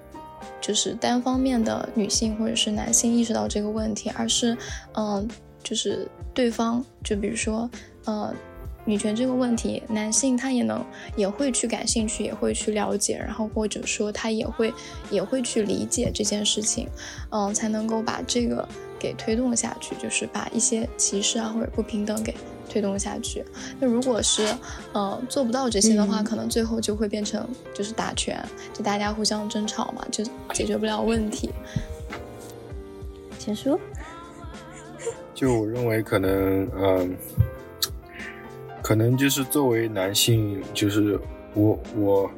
[0.60, 4.58] 就是单方面的女性或者是男性意识到这个问题，而是，
[4.94, 5.28] 嗯，
[5.64, 7.70] 就是对方，就比如说，
[8.06, 8.34] 呃，
[8.86, 10.84] 女权这个问题，男性他也能
[11.16, 14.74] 也会去感兴趣，也会去了解，然后或者说他也会
[15.12, 16.88] 也会去理解这件事情，
[17.30, 18.68] 嗯，才能够把这个。
[19.00, 22.36] 给推动下去，就是把一些歧视啊或者不平等给
[22.70, 23.44] 推动下去。
[23.80, 24.46] 那如果是
[24.92, 28.40] 呃做不到这些的话，可能最后就会变成就是打拳，
[28.74, 30.24] 就大家互相争吵嘛，就
[30.54, 31.50] 解决不了问题。
[33.40, 33.80] 请说。
[35.34, 37.16] 就我认为，可能嗯，
[38.84, 41.18] 可能就是作为男性，就是
[41.54, 42.30] 我我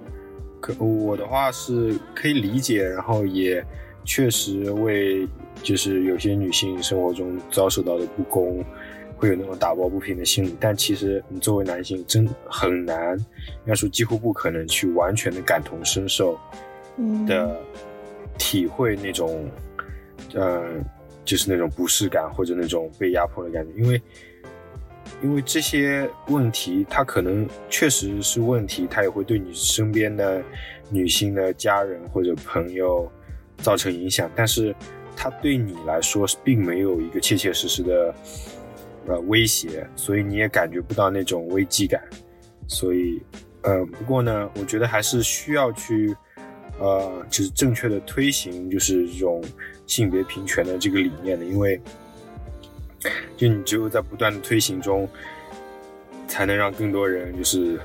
[0.59, 3.66] 可我的话是可以理解，然后也
[4.05, 5.28] 确实为。
[5.64, 8.64] 就是有些女性生活中遭受到的不公，
[9.16, 10.55] 会有那种打抱不平的心理。
[10.59, 16.38] 但其实你作为男性，真很难，应该说几乎不可能去完全的感同身受
[17.28, 17.55] 的
[18.38, 19.47] 体会那种，
[20.34, 20.64] 呃，
[21.24, 23.72] 就是那种不适感或者那种被压迫的感觉。
[23.80, 24.01] 因为，
[25.22, 30.41] 因为这些问题，它可能确实是问题，它也会对你身边的
[30.89, 33.07] 女性的家人或者朋友
[33.57, 34.76] 造成影响，但是。
[35.16, 38.16] 它对你来说是并没有一个切切实实的
[39.07, 42.01] 呃威胁，所以你也感觉不到那种危机感。
[42.68, 43.22] 所以，
[43.64, 46.16] 呃，不过呢，我觉得还是需要去
[46.80, 49.43] 呃，就是正确的推行就是这种
[49.86, 51.80] 性别平权的这个理念的，因为
[53.36, 55.07] 就你只有在不断的推行中，
[56.28, 57.80] 才能让更多人就是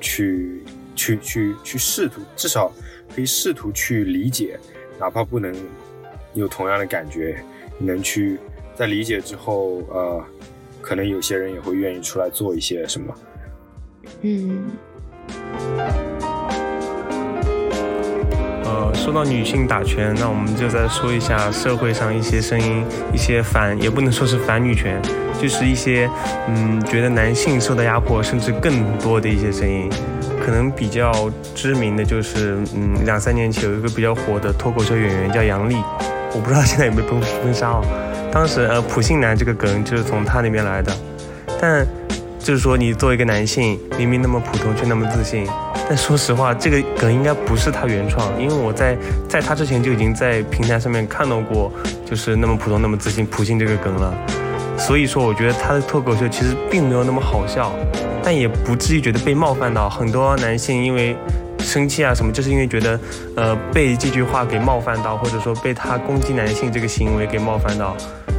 [0.00, 0.62] 去
[0.94, 2.70] 去去去试图，至少
[3.14, 4.58] 可以试图去理解，
[4.98, 5.54] 哪怕不能。
[6.34, 7.36] 有同样的感觉，
[7.78, 8.38] 你能去
[8.74, 10.24] 在理解之后，呃，
[10.80, 13.14] 可能有些人也会愿意出来做一些什么。
[14.22, 14.70] 嗯。
[18.64, 25.02] 呃，说到女性打拳，那我们就再说一下社会上一些声音，一些反，也不能说是反女权，
[25.40, 26.08] 就是一些
[26.48, 29.90] 嗯，觉得男性受到压迫，甚至更多的一些声音。
[30.40, 35.76] 可能比较知名的就是，嗯，两三年前有一个比较火的脱口秀演员叫杨笠。
[36.32, 37.84] 我不知道现在有没有封封杀哦。
[38.32, 40.92] 当时呃，普信男这个梗就是从他那边来的。
[41.60, 41.84] 但
[42.38, 45.46] 就是说，你作为一个男性，明明那么普通却那么自信。
[45.88, 48.96] 但说实话，这个梗应该不是他原创，因为我在
[49.28, 51.72] 在他之前就已经在平台上面看到过，
[52.06, 54.14] 就是那么普通那么自信普信这个梗了。
[54.78, 57.72] 所以说，我觉得他的脱口秀其实并没有那么好笑，
[58.22, 59.90] 但也不至于觉得被冒犯到。
[59.90, 61.16] 很多男性因为。
[61.70, 62.98] 生气啊什么，就是因为觉得，
[63.36, 67.96] 呃，被这句话给冒犯到，或者说被他攻击男性这个行为给冒犯到。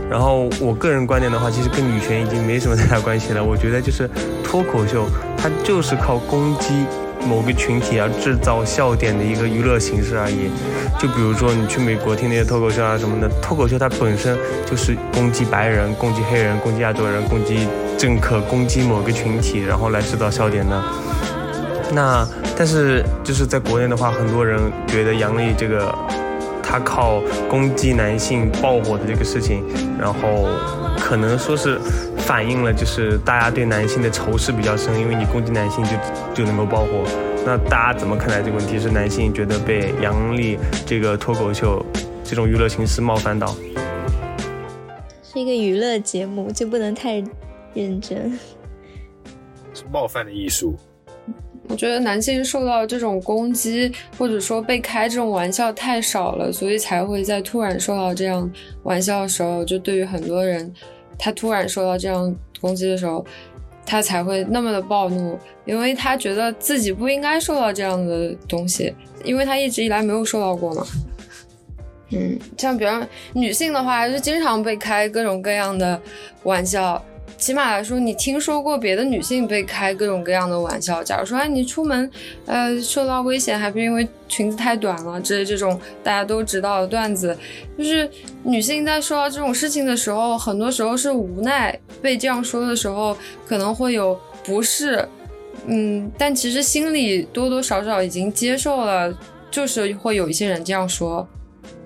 [0.09, 3.41] 然后我个人观点的话，其实跟女权已经没什么太大关系了。
[3.41, 4.09] 我觉得就是
[4.43, 5.05] 脱口秀，
[5.38, 6.86] 它就是靠攻击
[7.25, 10.51] 某个群体而制造笑点的一个娱乐形式而已。
[10.99, 14.38] 就比如说你去美国听那些脱口秀啊什么的，脱口秀它本身
[14.69, 17.65] 就是攻击白人、攻击黑人、攻击亚洲人、攻击
[17.97, 20.84] 政客、攻击某个群体，然后来制造笑点的。
[21.93, 22.27] 那
[22.57, 25.93] 但是就是在国内的话，很多人觉得杨笠这个
[26.63, 29.63] 他靠攻击男性爆火的这个事情，
[29.99, 30.47] 然后
[30.97, 31.77] 可能说是
[32.17, 35.91] 反映了就是大家对男性的仇视比较深，因为你攻击男性就
[36.33, 37.03] 就能够爆火。
[37.45, 38.79] 那大家怎么看待这个问题？
[38.79, 41.85] 是男性觉得被杨笠这个脱口秀
[42.23, 43.53] 这种娱乐形式冒犯到？
[45.23, 47.23] 是一个娱乐节目，就不能太
[47.73, 48.39] 认真。
[49.73, 50.77] 是冒犯的艺术。
[51.72, 58.51] 我觉得男性受到这种攻击，或者说被开这种玩笑太少了，所以才会在突然受到这样
[58.84, 60.72] 玩笑的时候，就对于很多人，
[61.17, 63.26] 他突然受到这样攻击的时候，
[63.86, 68.93] 他才会那么的暴怒，因为他觉得自己不应该受到这样的东西，
[69.24, 70.86] 因为他一直以来没有受到过嘛。
[72.09, 75.99] 嗯，像比方女性的话，就经常被开各种各样的
[76.43, 77.01] 玩笑。
[77.41, 81.03] 起码来说，你听说过别的女性被开各种各样的玩笑？
[81.03, 82.07] 假如说，哎，你出门，
[82.45, 87.35] 呃，受到危险，还不是因为裙子太短了之类这种大家都知道的段子，
[87.75, 88.07] 就是
[88.43, 93.17] 女性在说到这种事情的时候，很多时候是无奈被这样说的时候，
[93.47, 94.15] 可能会有
[94.45, 95.03] 不适，
[95.65, 99.11] 嗯，但其实心里多多少少已经接受了，
[99.49, 101.27] 就是会有一些人这样说，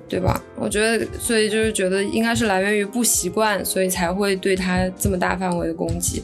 [0.08, 0.42] 对吧？
[0.56, 6.24] 我觉得，所以就是觉得应该是来源于不习惯，所以才会对他这么大范围的攻击。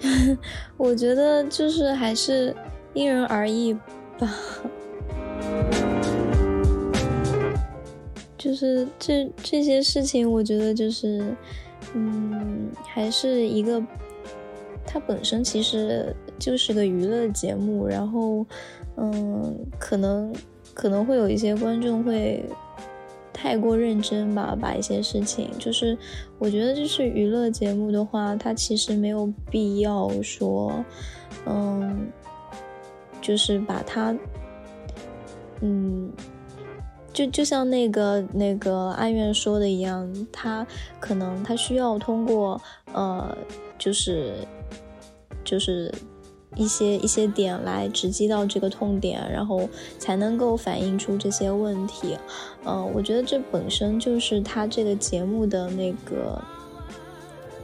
[0.76, 2.54] 我觉得就是还是
[2.94, 3.74] 因人而异
[4.18, 4.34] 吧。
[8.38, 11.34] 就是这这些事情，我觉得就是，
[11.94, 13.82] 嗯，还是一个，
[14.86, 18.46] 它本身其实就是个娱乐节目，然后，
[18.96, 20.32] 嗯，可能
[20.76, 22.44] 可能会有一些观众会
[23.32, 25.96] 太过认真吧，把一些事情，就是
[26.38, 30.84] 我觉得就是娱乐节目的话，它其实没有必要说，
[31.46, 32.12] 嗯，
[33.22, 34.14] 就是把它，
[35.62, 36.12] 嗯。
[37.12, 40.66] 就就像那个那个阿院说的一样，他
[41.00, 42.60] 可能他需要通过
[42.92, 43.34] 呃，
[43.78, 44.34] 就是
[45.42, 45.90] 就是
[46.56, 52.18] 一些一些点来直击到这个痛点，然后才能够反映出这些问题。
[52.64, 56.42] 嗯，我觉得这本身就是他这个节目的那个，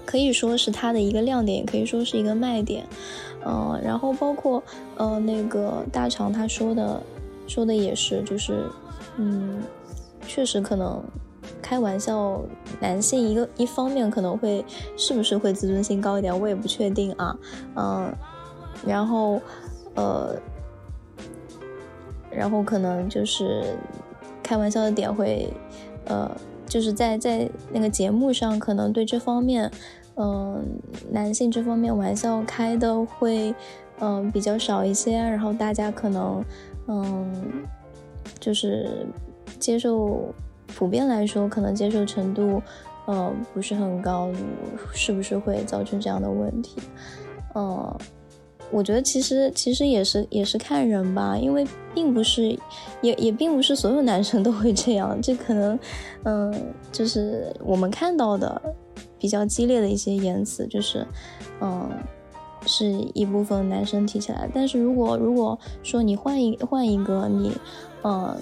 [0.05, 2.86] 可以说是他的一个亮点，也可以说是一个卖点。
[3.45, 4.62] 嗯，然后包括
[4.97, 7.03] 呃那个大厂他说的
[7.49, 8.64] 说的也是，就是。
[9.18, 9.62] 嗯，
[10.26, 11.05] 确实可能
[11.61, 12.40] 开玩笑，
[12.80, 14.64] 男性一个一方面可能会
[14.97, 17.36] 是不是会自尊心高一点，我也不确定啊。
[17.76, 18.11] 嗯，
[18.87, 19.41] 然后
[19.95, 20.37] 呃，
[22.30, 23.76] 然后可能就是
[24.43, 25.53] 开玩笑的点会
[26.07, 26.30] 呃，
[26.66, 29.70] 就是在在那个节目上可能对这方面，
[30.16, 30.64] 嗯，
[31.11, 33.55] 男性这方面玩笑开的会
[34.01, 36.45] 嗯比较少一些，然后大家可能
[36.87, 37.64] 嗯。
[38.39, 39.07] 就是
[39.59, 40.33] 接受，
[40.66, 42.61] 普遍来说，可能接受程度，
[43.07, 44.30] 呃，不是很高，
[44.93, 46.80] 是不是会造成这样的问题？
[47.55, 47.97] 嗯，
[48.72, 51.64] 我觉得其实其实也是也是看人吧，因为
[51.94, 52.58] 并不是，
[53.02, 55.78] 也也并不是所有男生都会这样，这可能，
[56.24, 56.52] 嗯，
[56.90, 58.60] 就是我们看到的
[59.18, 61.06] 比较激烈的一些言辞，就是，
[61.60, 61.88] 嗯。
[62.64, 67.50] 是一部分男生提起来，但是如果如果说你换一换一个你，
[68.02, 68.36] 呃，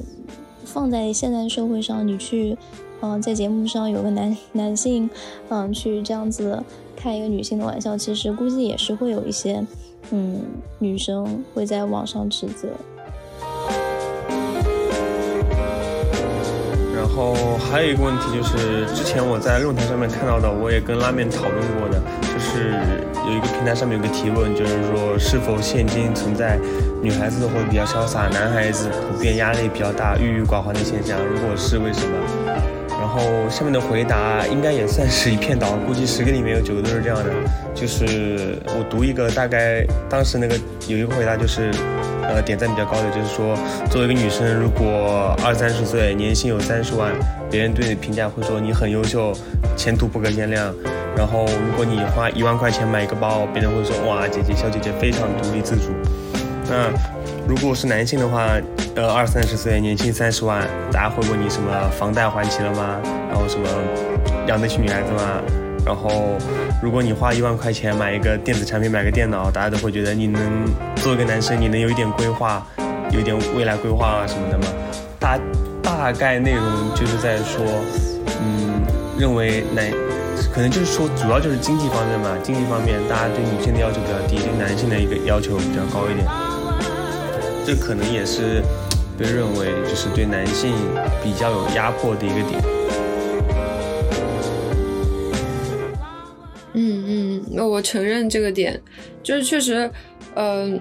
[0.62, 2.54] 放在现在社会上，你去，
[3.00, 5.08] 嗯，在节目上有个男男性，
[5.48, 6.62] 嗯，去这样子
[6.94, 9.64] 开一个女性的玩笑，其实估计也是会有一些，
[10.10, 10.42] 嗯，
[10.78, 12.68] 女生会在网上指责。
[16.96, 22.70] 然后还有一个问题就是，之前我在论坛上面看到的，我也跟拉面讨论过的，就是
[23.26, 26.58] 有一个平台上面有个提问，就是说是否现今存在
[27.02, 31.18] 女孩子会比较潇洒，男孩子普遍压力比较大、郁郁寡欢的现象？
[31.24, 32.14] 如果是为什么？
[33.10, 37.32] 然后下面的回答应该也算是一片倒，估计十个里面有九个都是这样的。
[37.74, 40.54] 就是我读一个，大概当时那个
[40.86, 41.72] 有一个回答就是。
[42.22, 43.56] 呃，点赞比较高的就是说，
[43.90, 47.12] 作为一个女生，如果二三十岁，年薪有三十万，
[47.50, 49.32] 别人对你评价会说你很优秀，
[49.76, 50.72] 前途不可限量。
[51.16, 55.90] 然后，如果你花一万块钱买一个包，别人会说哇，姐姐小姐姐非常独立自主。
[56.70, 56.88] 那
[57.48, 58.46] 如果是男性的话，
[58.94, 61.68] 呃，二三十岁，年薪三十万，大家会问你什么
[61.98, 63.00] 房贷还齐了吗？
[63.28, 63.66] 然后什么
[64.46, 65.42] 养得起女孩子吗？
[65.84, 66.36] 然后，
[66.80, 70.40] 如果你花一万块钱买一个电子产品，买个电脑，大家都会觉得你能
[70.96, 72.64] 作为一个男生，你能有一点规划，
[73.10, 74.66] 有一点未来规划啊什么的吗？
[75.18, 75.38] 大
[75.82, 77.64] 大概内容就是在说，
[78.40, 78.82] 嗯，
[79.18, 79.90] 认为男，
[80.52, 86.26] 可能就是说主要就是经济方面嘛，经济方面大家对女性的要求比较低，对男性的一个要求比较高一点，
[87.72, 88.60] 这可能也是
[89.16, 90.74] 被认为就是对男性
[91.22, 92.60] 比较有压迫的一个点。
[96.72, 98.82] 嗯嗯，那我承认这个点，
[99.22, 99.88] 就是确实，
[100.34, 100.80] 嗯，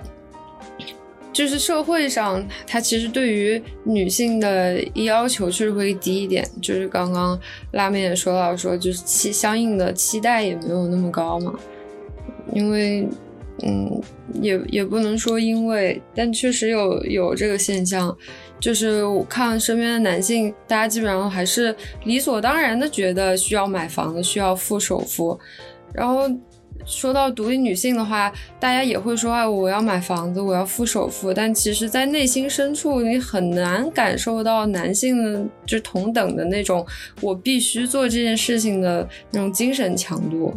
[1.31, 7.39] 就是社会上它其实对于女性的要求确实会低一点，就是刚刚
[7.73, 11.53] 拉面也说到说，就是期相应的期待也没有那么高嘛，
[12.51, 13.07] 因为，
[13.63, 14.01] 嗯，
[14.41, 18.15] 也也不能说因为，但确实有有这个现象，
[18.59, 25.39] 就是我看身边的男性，大家基本上还是理所当然的觉得需要买房子，需要付首付，
[25.93, 26.29] 然后。
[26.89, 31.31] 说到独立女性的话，大家也会说啊，我要买房子，我要付首付。
[31.31, 36.85] 但其实，在内心深处，你很难感受到男性的就同等的那种
[37.21, 40.51] 我必须做这件事情的那种精神强度。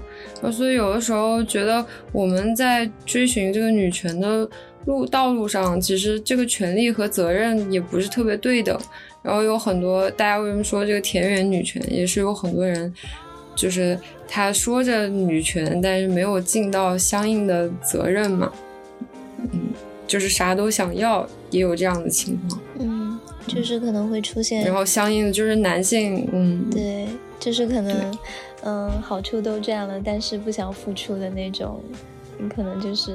[0.50, 4.48] 所以，有的时候觉得我们在追寻这个女权的
[4.86, 8.76] 路道路上，其实这个权利和责任也不是特别对等。
[9.22, 12.92] 然后有很多大家为什么说这个田园女权，也是有很多人。
[13.54, 18.52] 就是他说着女权，但是没有尽到相应的责任嘛，
[19.38, 19.60] 嗯，
[20.06, 22.60] 就是啥都想要，也有这样的情况。
[22.78, 27.06] 嗯，就是可能会出现，然后相应的就是男性，嗯，对，
[27.38, 28.18] 就是可能，
[28.62, 31.82] 嗯，好处都占了，但是不想付出的那种，
[32.38, 33.14] 你可能就是，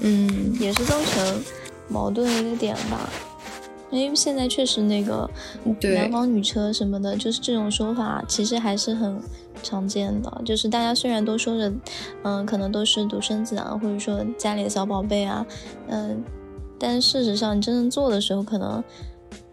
[0.00, 1.42] 嗯，也是造成
[1.88, 3.08] 矛盾的一个点吧。
[3.98, 5.28] 因为现在确实那个
[5.94, 9.20] 男方女车什么的，就是这种说法，其实还是很
[9.62, 10.42] 常见的。
[10.44, 11.72] 就是大家虽然都说着，
[12.22, 15.46] 嗯，可能都是独生子啊，或者说家里的小宝贝啊，
[15.88, 16.22] 嗯，
[16.78, 18.82] 但事实上你真正做的时候，可能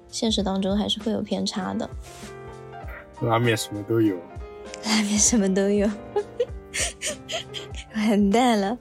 [0.10, 1.90] 现实当中还是会有偏差的。
[3.22, 4.16] 拉面什么都有，
[4.86, 5.90] 拉面什么都有，
[7.96, 8.78] 完蛋了。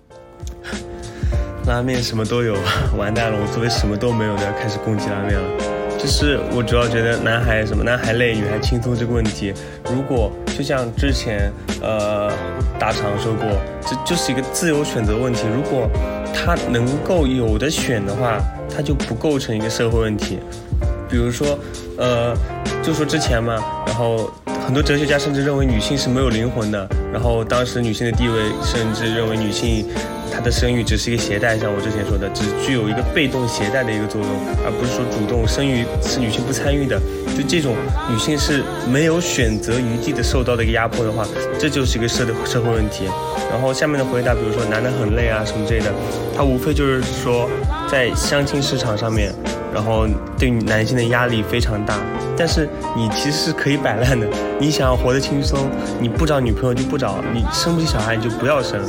[1.67, 2.57] 拉面什么都有，
[2.97, 3.39] 完蛋了！
[3.41, 5.49] 我作为什么都没有的开始攻击拉面了。
[5.97, 9.55] 就是我主要觉得男孩什么男孩累，女孩轻松这个问题，
[9.85, 12.33] 如果就像之前呃
[12.81, 13.47] 大厂说过，
[13.87, 15.47] 这就是一个自由选择问题。
[15.55, 15.89] 如果
[16.35, 18.41] 他能够有的选的话，
[18.75, 20.41] 他就不构成一个社会问题。
[21.09, 21.57] 比如说
[21.97, 22.35] 呃，
[22.83, 23.55] 就说之前嘛，
[23.87, 24.29] 然后
[24.67, 28.35] 很多哲学家甚至认为女性是没有灵魂的，然后当时女性的地位
[28.65, 29.87] 甚至认为女性。
[30.33, 34.31] 她的生育只是一个携带，像我之前说的，只具有一个被动携带的一个作用，
[34.65, 36.99] 而不是说主动生育是女性不参与的。
[37.37, 37.75] 就这种
[38.11, 41.27] 女性是没有选择余地的受到的一个压迫的话，
[41.59, 43.05] 这就是一个社的社会问题。
[43.51, 45.93] 然后下面的回答，比如说男的很累啊什么之类的，
[46.35, 47.49] 他无非就是说
[47.91, 49.33] 在相亲市场上面。
[49.73, 50.07] 然后
[50.39, 51.97] 对男性的压力非常大，
[52.37, 54.27] 但是你其实是可以摆烂的。
[54.61, 55.59] 你想要活得轻松，
[56.01, 58.81] 你不找女朋友就不找，你生不起小孩你就不要生。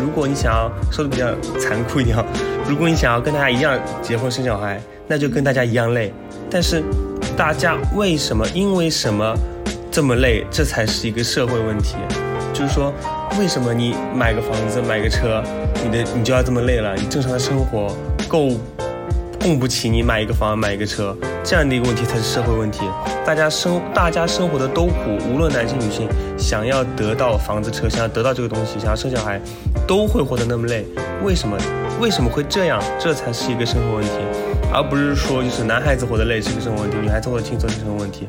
[0.00, 1.28] 如果你想要说的比较
[1.58, 2.16] 残酷一点，
[2.68, 6.12] 如果你想要跟大家一样结婚生小孩，那就跟大家一样累。
[6.50, 6.82] 但是
[7.36, 9.34] 大家为什么因为什么
[9.90, 10.44] 这么累？
[10.50, 11.96] 这才是一个社会问题。
[12.52, 12.92] 就是说，
[13.38, 15.42] 为什么你买个房子买个车，
[15.82, 16.94] 你的你就要这么累了？
[16.96, 17.96] 你正常的生活
[18.28, 18.50] 够？
[19.42, 22.82] 供不起你买一个房买一个车，这样的一个问题才是社会问题。
[23.26, 29.40] 大家生大家生活的都苦，无论男性女性，想要得到房子车，想要得到这个东西，想要生小孩，
[29.84, 30.86] 都会活得那么累。
[31.24, 31.58] 为什么？
[32.00, 32.80] 为什么会这样？
[33.00, 34.12] 这才是一个生活问题，
[34.72, 38.24] 而不是说就是男孩子活得累是个生活问题，女孩子活得轻松是生活问题。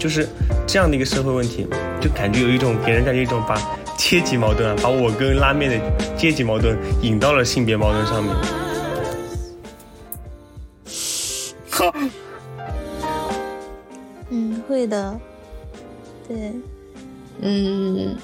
[0.00, 0.28] 就是
[0.66, 1.68] 这样的一个社会问题，
[2.00, 3.56] 就感觉有一种给人感觉一种把
[3.96, 5.76] 阶级矛盾啊，把我跟拉面的
[6.16, 8.34] 阶级矛盾引到了性别矛盾上面。
[14.62, 15.20] 会的，
[16.26, 16.52] 对，
[17.40, 18.16] 嗯，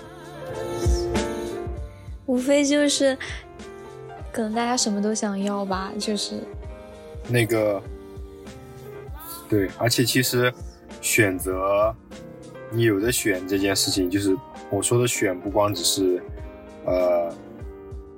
[2.27, 3.17] 无非就是，
[4.33, 6.37] 可能大家什么都想要吧，就是
[7.29, 7.83] 那个，
[9.49, 10.53] 对，而且其实
[11.01, 11.95] 选择
[12.71, 14.37] 你有的选这件事情，就是
[14.71, 16.23] 我说的选，不光只是，
[16.85, 17.33] 呃。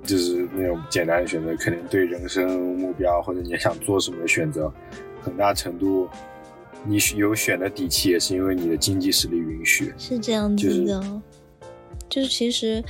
[0.03, 4.69] 就是那种简单的选择，可能对人生目标或者你想做什么的选择，
[5.21, 6.09] 很大程度
[6.83, 9.93] 你有选的底气，也是因为你的经济实力允许。
[9.97, 11.21] 是这样子的，
[12.09, 12.83] 就是其实，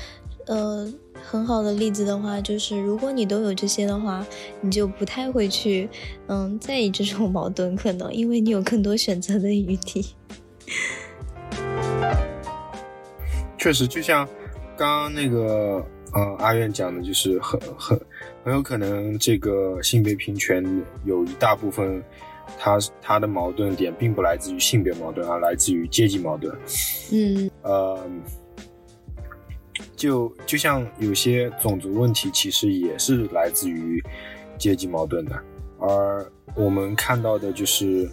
[0.48, 0.92] 呃，
[1.24, 4.26] 很好的例子的话，就是如果你都有这些的话，
[4.62, 5.90] 你就不太会去，
[6.28, 10.16] 嗯，在意这种矛盾，可能因为你有更多选择的余地。
[13.58, 14.28] 确实，就像
[14.78, 15.86] 刚刚那个。
[16.14, 17.98] 嗯，阿苑讲的就是很很
[18.44, 20.62] 很有可能，这个性别平权
[21.06, 22.04] 有一大部分，
[22.64, 26.56] 它它的矛盾点并不来自于性别矛盾，而来自于阶级矛盾。
[27.12, 28.00] 嗯，呃，
[29.96, 34.00] 就就像有些种族问题，其实也是来自于
[34.60, 35.36] 阶级矛盾的。
[35.80, 38.08] 而我们看到的就是，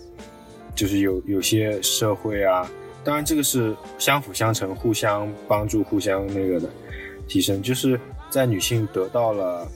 [0.74, 2.66] 就是有有些社会啊，
[3.05, 6.70] 当然这个是相辅相成、互相帮助、互相那个的。
[7.28, 8.01] 提升就是
[8.31, 9.68] 在女性得到了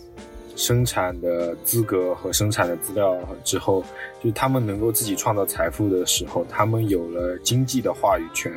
[0.57, 3.83] 生产的资格和生产的资料之后，
[4.21, 8.53] 就是他们能够自己创造财富的时候，他们有了经济的话语权，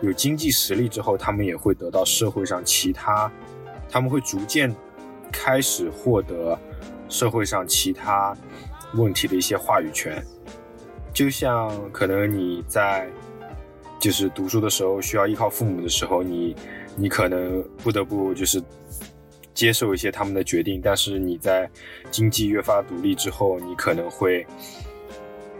[0.00, 3.30] 有经济实力之后，他们也会得到社会上其他，
[3.90, 4.74] 他们会逐渐
[5.30, 6.58] 开始获得
[7.08, 8.36] 社会上其他
[8.94, 10.24] 问题的一些话语权，
[11.12, 13.08] 就像可能你在
[13.98, 16.54] 就是读书的时候需要依靠父母的时候，你。
[16.94, 18.62] 你可能不得不就是
[19.54, 21.68] 接受一些他们的决定，但是你在
[22.10, 24.46] 经济越发独立之后，你可能会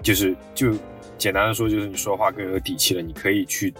[0.02, 0.73] 就是就
[1.19, 3.73] 简单的说，就是你说话更有底气了，你可以去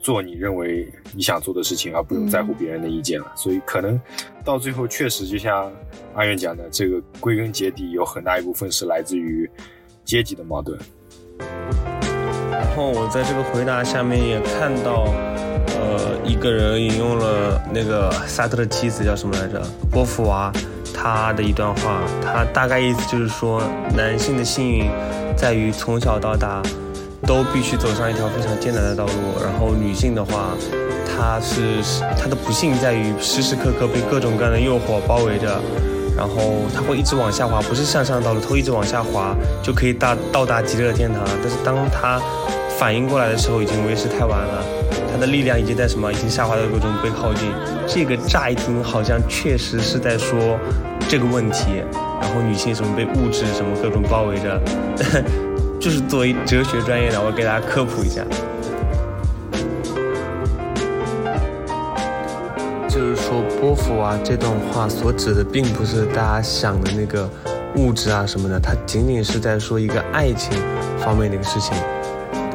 [0.00, 3.32] 做你认为你想做的事情，而不用在乎别人的意见了。
[3.36, 4.00] 所以可能
[4.44, 5.72] 到最后，确实就像
[6.14, 9.48] 阿远讲的，这个归根结底有很大一部分是来自于
[10.04, 10.78] 阶级的矛盾。
[12.50, 15.06] 然后我在这个回答下面也看到。
[15.80, 19.62] 呃，一个人引用了那个萨特的妻子叫什么来着？
[19.90, 20.52] 波伏娃
[20.92, 23.62] 他的一段话，他大概意思就是说，
[23.96, 24.90] 男性的幸运
[25.36, 26.60] 在于从小到大
[27.26, 30.50] 都必须走上一条非常艰难的道路，然后女性的话，
[31.06, 31.82] 她是
[32.20, 35.60] 她的不幸在于时时刻刻被各种各样的诱惑包围着，
[36.16, 36.34] 然后
[36.74, 42.20] 她会一直往下滑，不是向上的道路，她会一直往下滑就可以到到达极乐天堂，但是当她
[42.78, 44.64] 反应过来的时候，已经为时太晚了。
[45.10, 46.12] 它的力量已经在什么？
[46.12, 47.50] 已经下滑到各种被耗尽。
[47.86, 50.58] 这个乍一听好像确实是在说
[51.08, 51.82] 这个问题。
[52.20, 54.60] 然后女性什么被物质什么各种包围着，
[55.80, 58.22] 就是作为哲学专业的，我给大家科普一下。
[62.88, 67.30] 就是说波伏娃这段话所指的，并不是大家想的那个
[67.76, 70.52] 物质啊什么的，它仅仅是在说一个爱情
[70.98, 71.72] 方面的一个事情。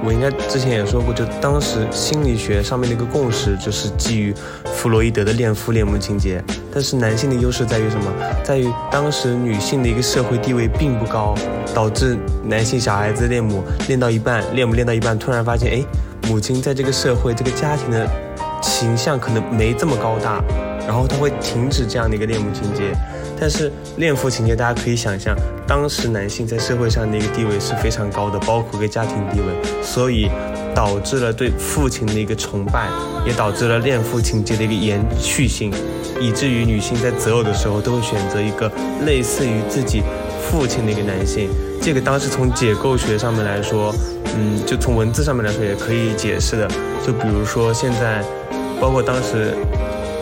[0.05, 4.33] 我应该之前也说过，就当时心理学上面的一个共识，就是基于
[4.65, 6.43] 弗洛伊德的恋父恋母情节。
[6.73, 8.11] 但是男性的优势在于什么？
[8.43, 11.33] 在于当时女性的一个社会地位并不高，
[11.73, 15.85] 导致男性小孩子恋母恋到一半，恋母恋到一半，突然发现，哎，
[16.27, 18.05] 母亲在这个社会这个家庭的
[18.61, 20.43] 形象可能没这么高大，
[20.85, 22.93] 然后他会停止这样的一个恋母情节。
[23.43, 25.35] 但是恋父情节，大家可以想象，
[25.67, 30.29] 当时男性在社会上的一个地位是非常高的，包括一个家庭地位，所以
[30.73, 32.87] 导致了对父亲的一个崇拜，
[33.27, 35.73] 也导致了恋父情节的一个延续性，
[36.21, 38.71] 以至于女性在择偶的时候都会选择一个
[39.05, 40.01] 类似于自己
[40.49, 41.49] 父亲的一个男性。
[41.81, 43.93] 这个当时从解构学上面来说，
[44.37, 46.65] 嗯，就从文字上面来说也可以解释的。
[47.05, 48.23] 就比如说现在，
[48.79, 49.53] 包括当时。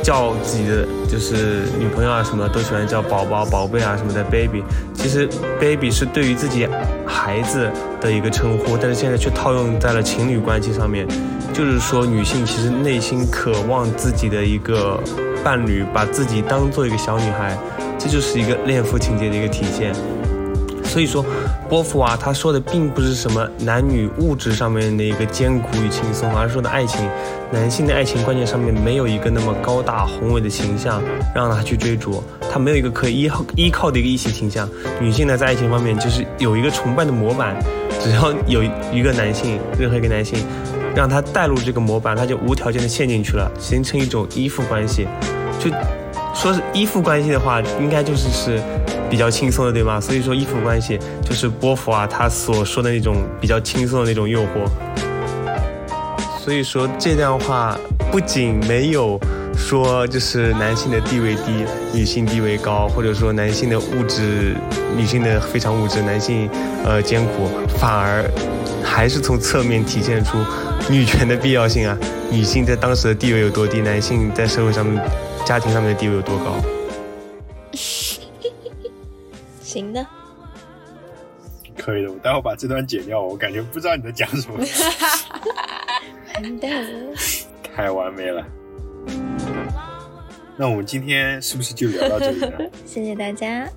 [0.03, 4.63] 叫自己的就是女朋友啊，什么都喜欢叫宝宝、宝贝啊什么的，baby。
[4.93, 5.27] 其实
[5.59, 6.67] baby 是对于自己
[7.05, 7.69] 孩子
[7.99, 11.07] 的一个称呼，但是现在却套用在了情侣关系上面，
[11.53, 14.99] 就是说女性其实内心渴望自己的一个
[15.43, 17.57] 伴侣，把自己当做一个小女孩，
[17.97, 19.93] 这就是一个恋父情节的一个体现。
[20.91, 21.23] 所以说，
[21.69, 27.09] 波伏娃他说的并不是什么男女物质上面的一个艰苦与轻松，而是说的爱情，
[27.49, 31.01] 男性的爱情观念上面没有一个那么高大宏伟的形象
[31.33, 34.67] 让他去追逐，他没有一个可以依靠依靠的一个异性形象。
[34.99, 37.55] 女性呢，在爱情方面就是有一个崇拜的模板，
[38.01, 38.61] 只要有
[38.91, 40.45] 一个男性，任何一个男性，
[40.93, 45.07] 让他带入这个模板，他就无条件的陷进去了，形成一种依附关系。
[45.57, 45.71] 就
[46.33, 48.61] 说是依附关系的话，应该就是是。
[49.11, 49.99] 比较轻松的，对吗？
[49.99, 54.65] 所以说依附关系就是波伏啊，他所说的那种比较轻松的那种诱惑。
[56.39, 57.77] 所以说这段话
[58.09, 59.19] 不仅没有
[59.55, 64.55] 说就是男性的地位低，女性地位高，或者说男性的物质，
[64.97, 66.49] 女性的非常物质，男性
[66.85, 68.23] 呃艰苦，反而
[68.81, 70.37] 还是从侧面体现出
[70.89, 71.97] 女权的必要性啊。
[72.31, 75.03] 女性在当时的地位有多低，男性在社会上面、
[75.45, 76.55] 家庭上面的地位有多高。
[79.71, 80.05] 行的，
[81.77, 82.11] 可以的。
[82.11, 84.57] 我待会把这段剪掉，我感觉不知道你在讲什么。
[86.35, 87.15] 完蛋了，
[87.63, 88.45] 太完美了。
[90.57, 92.69] 那我们今天是不是就聊到这里了？
[92.85, 93.69] 谢谢大家。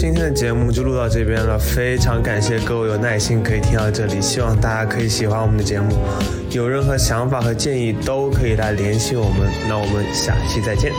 [0.00, 5.94] 今天的节目就录到这边了，非常感谢各位有耐心可以听到这里，希望大家可以喜欢我们的节目，
[6.52, 10.90] 有任何想法和建议都可以来联系我们，那我们下期再见。